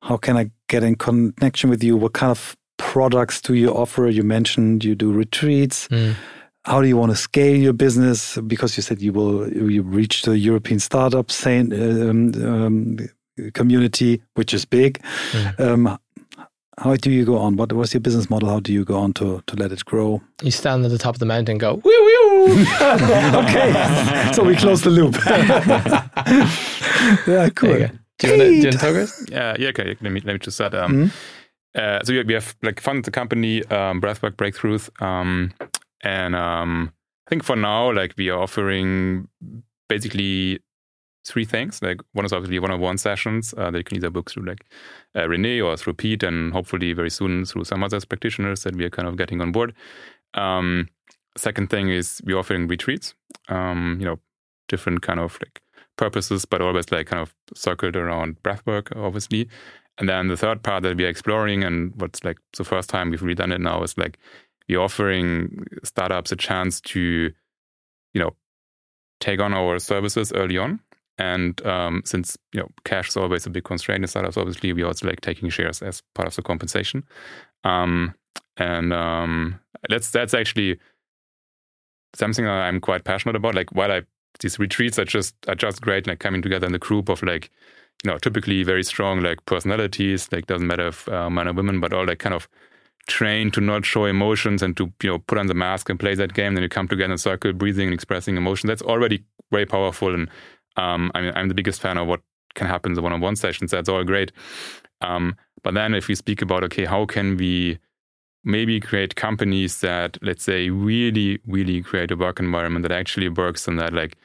[0.05, 1.97] How can I get in connection with you?
[1.97, 4.07] What kind of products do you offer?
[4.07, 5.89] You mentioned you do retreats.
[5.89, 6.15] Mm.
[6.67, 8.37] How do you want to scale your business?
[8.47, 12.99] Because you said you will you reach the European startup sane, um, um,
[13.55, 15.03] community, which is big.
[15.33, 15.61] Mm.
[15.61, 15.99] Um,
[16.77, 17.57] how do you go on?
[17.57, 18.51] What was your business model?
[18.51, 20.21] How do you go on to, to let it grow?
[20.43, 22.47] You stand at the top of the mountain and go, woo woo.
[23.43, 25.17] okay, so we close the loop.
[27.27, 27.89] yeah, cool.
[28.19, 28.37] There you go.
[28.37, 29.27] Do you want to, do you want to talk us?
[29.31, 29.97] Yeah, yeah, okay.
[30.01, 30.75] Let me let me just start.
[30.75, 31.11] Um, Mhm.
[31.77, 35.53] uh, so we, we have like funded the company, um, Breathwork Breakthroughs, um,
[36.03, 36.93] and um,
[37.27, 39.29] I think for now, like we are offering
[39.89, 40.61] basically
[41.27, 41.81] three things.
[41.83, 44.65] Like one is obviously one-on-one sessions uh, that you can either book through like
[45.17, 48.85] uh, Renee or through Pete, and hopefully very soon through some other practitioners that we
[48.85, 49.73] are kind of getting on board.
[50.35, 50.89] Um,
[51.37, 53.15] second thing is we're offering retreats.
[53.49, 54.19] Um, you know,
[54.69, 55.61] different kind of like
[55.97, 59.49] purposes, but always like kind of circled around breathwork, obviously.
[59.99, 63.11] And then the third part that we are exploring, and what's like the first time
[63.11, 64.19] we've redone it now, is like
[64.69, 67.31] we're offering startups a chance to,
[68.13, 68.35] you know,
[69.21, 70.81] take on our services early on.
[71.17, 74.83] And um, since you know cash is always a big constraint in startups, obviously we
[74.83, 77.05] also like taking shares as part of the compensation.
[77.63, 78.15] Um,
[78.57, 80.81] and um, that's that's actually
[82.15, 83.55] something that I'm quite passionate about.
[83.55, 84.03] Like while I
[84.41, 87.51] these retreats are just are just great, like coming together in the group of like
[88.05, 90.29] you know typically very strong like personalities.
[90.33, 92.49] Like doesn't matter if uh, men or women, but all like kind of
[93.07, 96.15] trained to not show emotions and to you know put on the mask and play
[96.15, 96.55] that game.
[96.55, 98.67] Then you come together in a circle, breathing and expressing emotion.
[98.67, 100.15] That's already very powerful.
[100.15, 100.29] And
[100.77, 102.21] um, I mean, I'm the biggest fan of what
[102.55, 103.71] can happen in the one-on-one sessions.
[103.71, 104.33] That's all great.
[105.01, 107.79] Um, but then if we speak about okay, how can we
[108.45, 113.67] maybe create companies that let's say really really create a work environment that actually works
[113.67, 114.17] and that like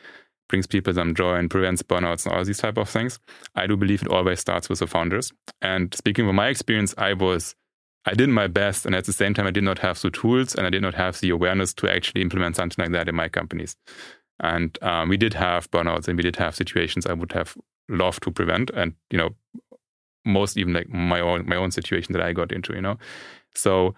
[0.50, 3.20] brings people some joy and prevents burnouts and all these type of things.
[3.56, 5.32] I do believe it always starts with the founders.
[5.62, 7.56] And speaking from my experience i was
[8.06, 10.56] i did my best and at the same time i did not have the tools
[10.56, 13.30] and i did not have the awareness to actually implement something like that in my
[13.30, 13.76] companies.
[14.42, 17.56] And um, we did have burnouts and we did have situations i would have
[17.88, 19.30] loved to prevent and you know
[20.26, 22.98] most even like my own my own situation that i got into you know?
[23.54, 23.96] So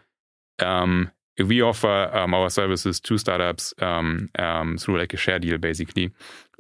[0.62, 5.40] um, if we offer um, our services to startups um, um, through like a share
[5.40, 6.12] deal, basically,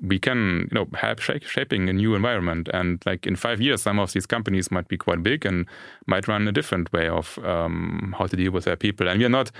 [0.01, 2.69] we can you know help shaping a new environment.
[2.73, 5.65] And like in five years, some of these companies might be quite big and
[6.07, 9.07] might run a different way of um, how to deal with their people.
[9.07, 9.51] And we are not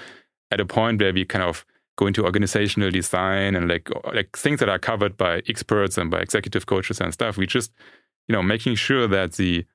[0.50, 1.66] at a point where we kind of
[1.98, 6.20] go into organizational design and like like things that are covered by experts and by
[6.20, 7.38] executive coaches and stuff.
[7.38, 7.72] We just
[8.28, 9.66] you know making sure that the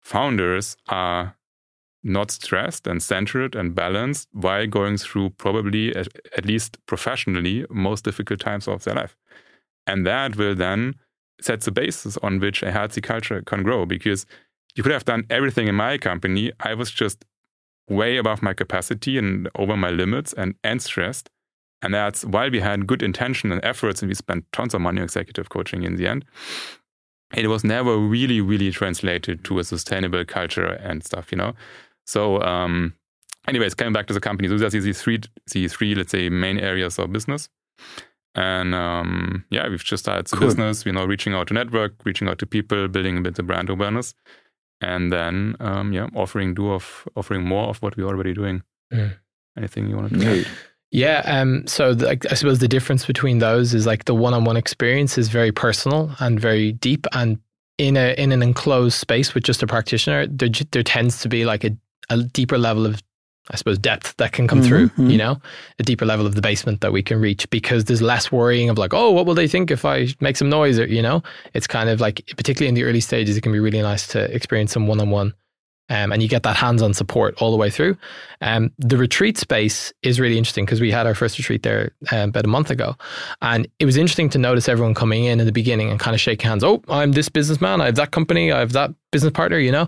[0.00, 1.36] founders are
[2.06, 8.04] not stressed and centered and balanced while going through probably at, at, least professionally most
[8.04, 9.16] difficult times of their life.
[9.86, 10.94] And that will then
[11.40, 14.24] set the basis on which a healthy culture can grow because
[14.74, 16.52] you could have done everything in my company.
[16.60, 17.24] I was just
[17.88, 21.28] way above my capacity and over my limits and and stressed.
[21.82, 25.00] And that's while we had good intention and efforts and we spent tons of money
[25.00, 26.24] on executive coaching in the end
[27.34, 31.54] it was never really really translated to a sustainable culture and stuff you know
[32.06, 32.94] so, um,
[33.48, 35.20] anyways, coming back to the company, so there's these three,
[35.52, 37.48] these three, let's say, main areas of business.
[38.34, 40.48] And um, yeah, we've just started the Cool.
[40.48, 40.84] business.
[40.84, 43.70] We're now reaching out to network, reaching out to people, building a bit of brand
[43.70, 44.14] awareness,
[44.82, 48.62] and then um, yeah, offering do of offering more of what we're already doing.
[48.92, 49.16] Mm.
[49.56, 50.46] Anything you want to add?
[50.90, 51.22] Yeah.
[51.24, 55.28] Um, so the, I suppose the difference between those is like the one-on-one experience is
[55.28, 57.38] very personal and very deep, and
[57.78, 61.46] in a in an enclosed space with just a practitioner, there there tends to be
[61.46, 61.74] like a,
[62.10, 63.02] a deeper level of
[63.48, 64.90] I suppose depth that can come Mhm, through.
[65.08, 65.40] You know,
[65.78, 68.76] a deeper level of the basement that we can reach because there's less worrying of
[68.76, 70.80] like, oh, what will they think if I make some noise?
[70.80, 71.22] Or you know,
[71.54, 74.24] it's kind of like particularly in the early stages, it can be really nice to
[74.34, 75.32] experience some one-on-one.
[75.88, 77.96] Um, and you get that hands-on support all the way through.
[78.40, 82.30] Um, the retreat space is really interesting because we had our first retreat there um,
[82.30, 82.96] about a month ago,
[83.42, 86.20] and it was interesting to notice everyone coming in in the beginning and kind of
[86.20, 86.64] shake hands.
[86.64, 87.80] Oh, I'm this businessman.
[87.80, 88.50] I have that company.
[88.50, 89.60] I have that business partner.
[89.60, 89.86] You know,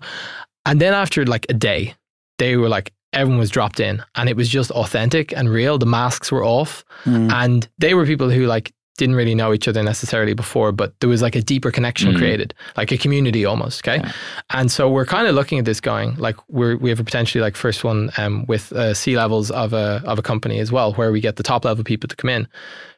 [0.65, 1.97] and then after like a day,
[2.39, 5.79] they were like everyone was dropped in, and it was just authentic and real.
[5.79, 7.33] The masks were off, Mm.
[7.33, 11.09] and they were people who like didn't really know each other necessarily before, but there
[11.09, 12.19] was like a deeper connection Mhm.
[12.19, 13.87] created, like a community almost.
[13.87, 13.99] Okay.
[14.03, 14.13] Yeah.
[14.51, 17.41] And so we're kind of looking at this going like we're, we have a potentially
[17.41, 20.95] like first one um, with uh, C levels of a, of a company as well,
[20.95, 22.49] where we get the top level people to come in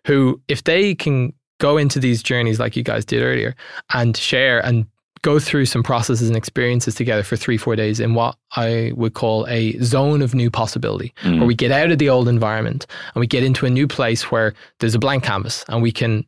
[0.07, 3.55] who, if they can go into these journeys like you guys did earlier
[3.93, 4.87] and share and
[5.23, 9.15] go through some processes and experiences together for three, four days in what I would
[9.15, 11.39] call a zone of new possibility, Mm.
[11.39, 14.31] where we get out of the old environment and we get into a new place
[14.31, 16.25] where there's a blank canvas and we can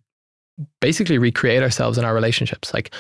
[0.81, 2.75] basically recreate ourselves in our relationships.
[2.75, 2.95] Like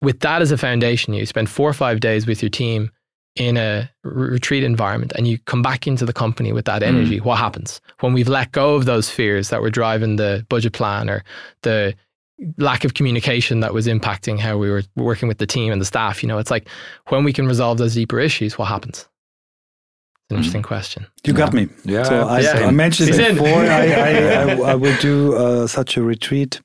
[0.00, 2.90] with that as a foundation, you spend four or five days with your team
[3.34, 7.38] in a retreat environment and you come back into the company with that energy, what
[7.38, 7.80] happens?
[8.00, 11.24] When we've let go of those fears that were driving the budget plan or
[11.62, 11.94] the
[12.58, 15.86] lack of communication that was impacting how we were working with the team and the
[15.86, 16.68] staff, you know, it's like
[17.08, 19.08] when we can resolve those deeper issues, what happens?
[20.24, 21.06] It's an interesting question.
[21.26, 21.68] You got me.
[21.84, 22.04] Yeah.
[22.04, 22.66] So I, Yeah.
[22.66, 24.10] I mentioned He's before I, I,
[24.52, 26.60] I, I will do uh, such a retreat.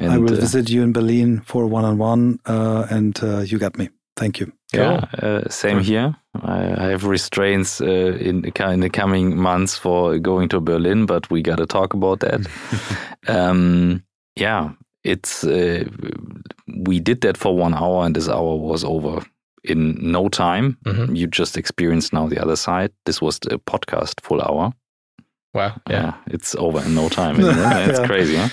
[0.00, 3.76] I will uh, visit you in Berlin for one on one, and uh, you got
[3.76, 3.90] me.
[4.16, 4.52] Thank you.
[4.72, 6.16] Yeah, uh, same here.
[6.42, 11.30] I, I have restraints uh, in, in the coming months for going to Berlin, but
[11.30, 12.46] we got to talk about that.
[13.28, 14.02] um,
[14.36, 14.70] yeah,
[15.04, 15.84] it's uh,
[16.86, 19.24] we did that for one hour, and this hour was over
[19.64, 20.76] in no time.
[20.86, 21.16] Mhm.
[21.16, 22.90] You just experienced now the other side.
[23.04, 24.72] This was the podcast full hour.
[25.54, 25.72] Wow.
[25.90, 26.14] Yeah.
[26.30, 27.38] it's over in no time.
[27.40, 27.88] Isn't it?
[27.90, 28.06] It's Yeah.
[28.06, 28.36] crazy.
[28.36, 28.48] Huh?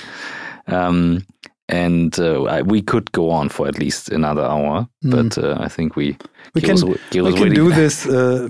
[0.68, 1.26] Um,
[1.70, 5.12] and uh, I, we could go on for at least another hour, Mm.
[5.12, 6.18] but uh, I think we
[6.56, 8.50] We can wi- Gil we is can do this uh,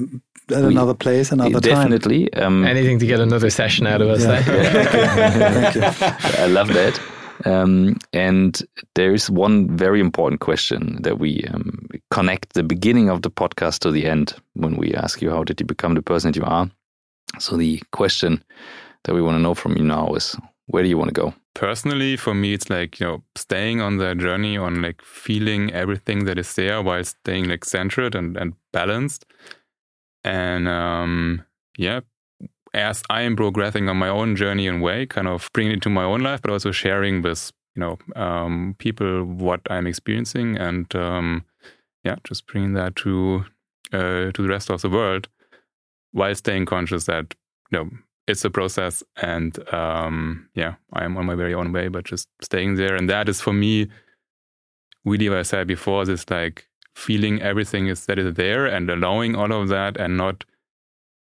[0.51, 1.61] at We- another place, another time.
[1.61, 2.33] definitely.
[2.33, 4.23] Um, Anything to get another session out of us.
[4.23, 4.41] Yeah.
[4.43, 6.43] Thank you.
[6.43, 6.99] I love that.
[7.45, 8.61] Um, and
[8.95, 13.79] there is one very important question that we um, connect the beginning of the podcast
[13.79, 16.45] to the end when we ask you, How did you become the person that you
[16.45, 16.69] are?
[17.39, 18.43] So, the question
[19.03, 20.35] that we want to know from you now is,
[20.67, 21.33] Where do you want to go?
[21.59, 26.23] personally for me it's like you know staying on the journey on like feeling everything
[26.23, 29.25] that is there while staying like centered and, and balanced
[30.23, 31.43] and um
[31.77, 31.99] yeah
[32.73, 35.89] as i am progressing on my own journey and way kind of bringing it to
[35.89, 40.95] my own life but also sharing with you know um people what i'm experiencing and
[40.95, 41.43] um
[42.03, 43.43] yeah just bringing that to
[43.93, 45.27] uh to the rest of the world
[46.11, 47.35] while staying conscious that
[47.71, 47.89] you know
[48.27, 52.27] it's a process and um yeah i am on my very own way but just
[52.41, 52.95] staying there.
[52.95, 53.87] And that is for me
[55.03, 59.35] really what i said before this like feeling everything is that is there and allowing
[59.35, 60.43] all of that and not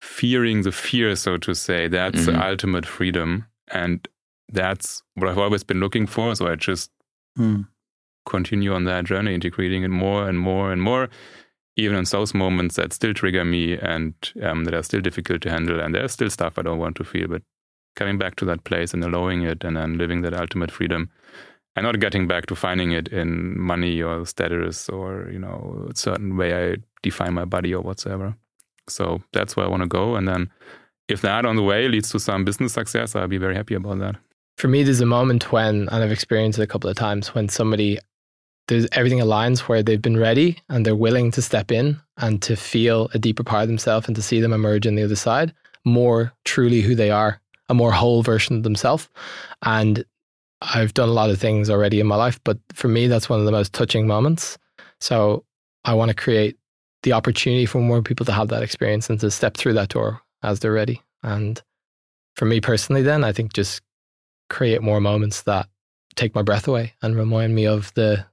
[0.06, 1.88] fearing the fear so to say.
[1.88, 2.26] That's Mhm.
[2.26, 3.46] the ultimate freedom.
[3.72, 4.08] And
[4.54, 6.36] that's what i've always been looking for.
[6.36, 6.92] So i just
[7.38, 7.62] Hmm.
[8.26, 11.10] continue on that journey integrating it more and more and more
[11.78, 15.50] even in those moments that still trigger me and um, that are still difficult to
[15.50, 15.80] handle.
[15.82, 17.42] And there's still stuff i don't want to feel but
[17.96, 21.10] coming back to that place and allowing it and then living that ultimate freedom
[21.76, 25.96] and not getting back to finding it in money or status or you know a
[25.96, 28.36] certain way i define my body or whatsoever
[28.88, 30.50] so that's where i want to go and then
[31.08, 34.00] if that on the way leads to some business success i'll be very happy about
[34.00, 34.16] that
[34.58, 37.50] For me, there's a moment when, and I've experienced it a couple of times, when
[37.50, 38.00] somebody,
[38.70, 42.56] there's everything aligns where they've been ready and they're willing to step in and to
[42.56, 45.54] feel a deeper part of themselves and to see them emerge on the other side,
[45.84, 49.10] more truly who they are, a more whole version of themselves.
[49.64, 50.06] And
[50.62, 53.40] I've done a lot of things already in my life, but for me, that's one
[53.42, 54.58] of the most touching moments.
[55.02, 55.44] So
[55.84, 56.58] I want to create
[57.06, 60.22] the opportunity for more people to have that experience and to step through that door
[60.44, 61.02] as they're ready.
[61.24, 61.62] And
[62.36, 63.82] for me personally, then I think just
[64.50, 65.68] create more moments that
[66.16, 68.26] take my breath away and remind me of the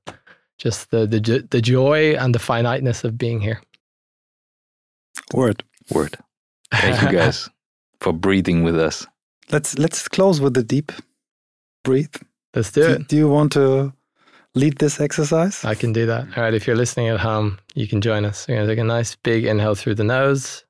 [0.59, 3.61] just the the the joy and the finiteness of being here.
[5.35, 5.63] Word.
[5.93, 6.17] Word.
[6.73, 7.49] Thank you guys
[8.01, 9.07] for breathing with us.
[9.51, 10.93] Let's let's close with a deep
[11.85, 12.15] breathe.
[12.55, 13.09] Let's do Do, it.
[13.09, 13.93] do you want to
[14.55, 15.65] lead this exercise?
[15.65, 16.27] I can do that.
[16.37, 16.55] All right.
[16.55, 18.47] If you're listening at home, you can join us.
[18.49, 20.65] We're going to take a nice big inhale through the nose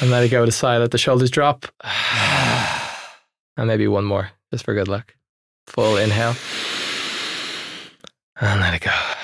[0.00, 0.78] and let it go to side.
[0.78, 1.66] Let the shoulders drop.
[3.58, 5.14] And maybe one more just for good luck.
[5.66, 6.36] Full inhale.
[8.38, 9.15] And let it go.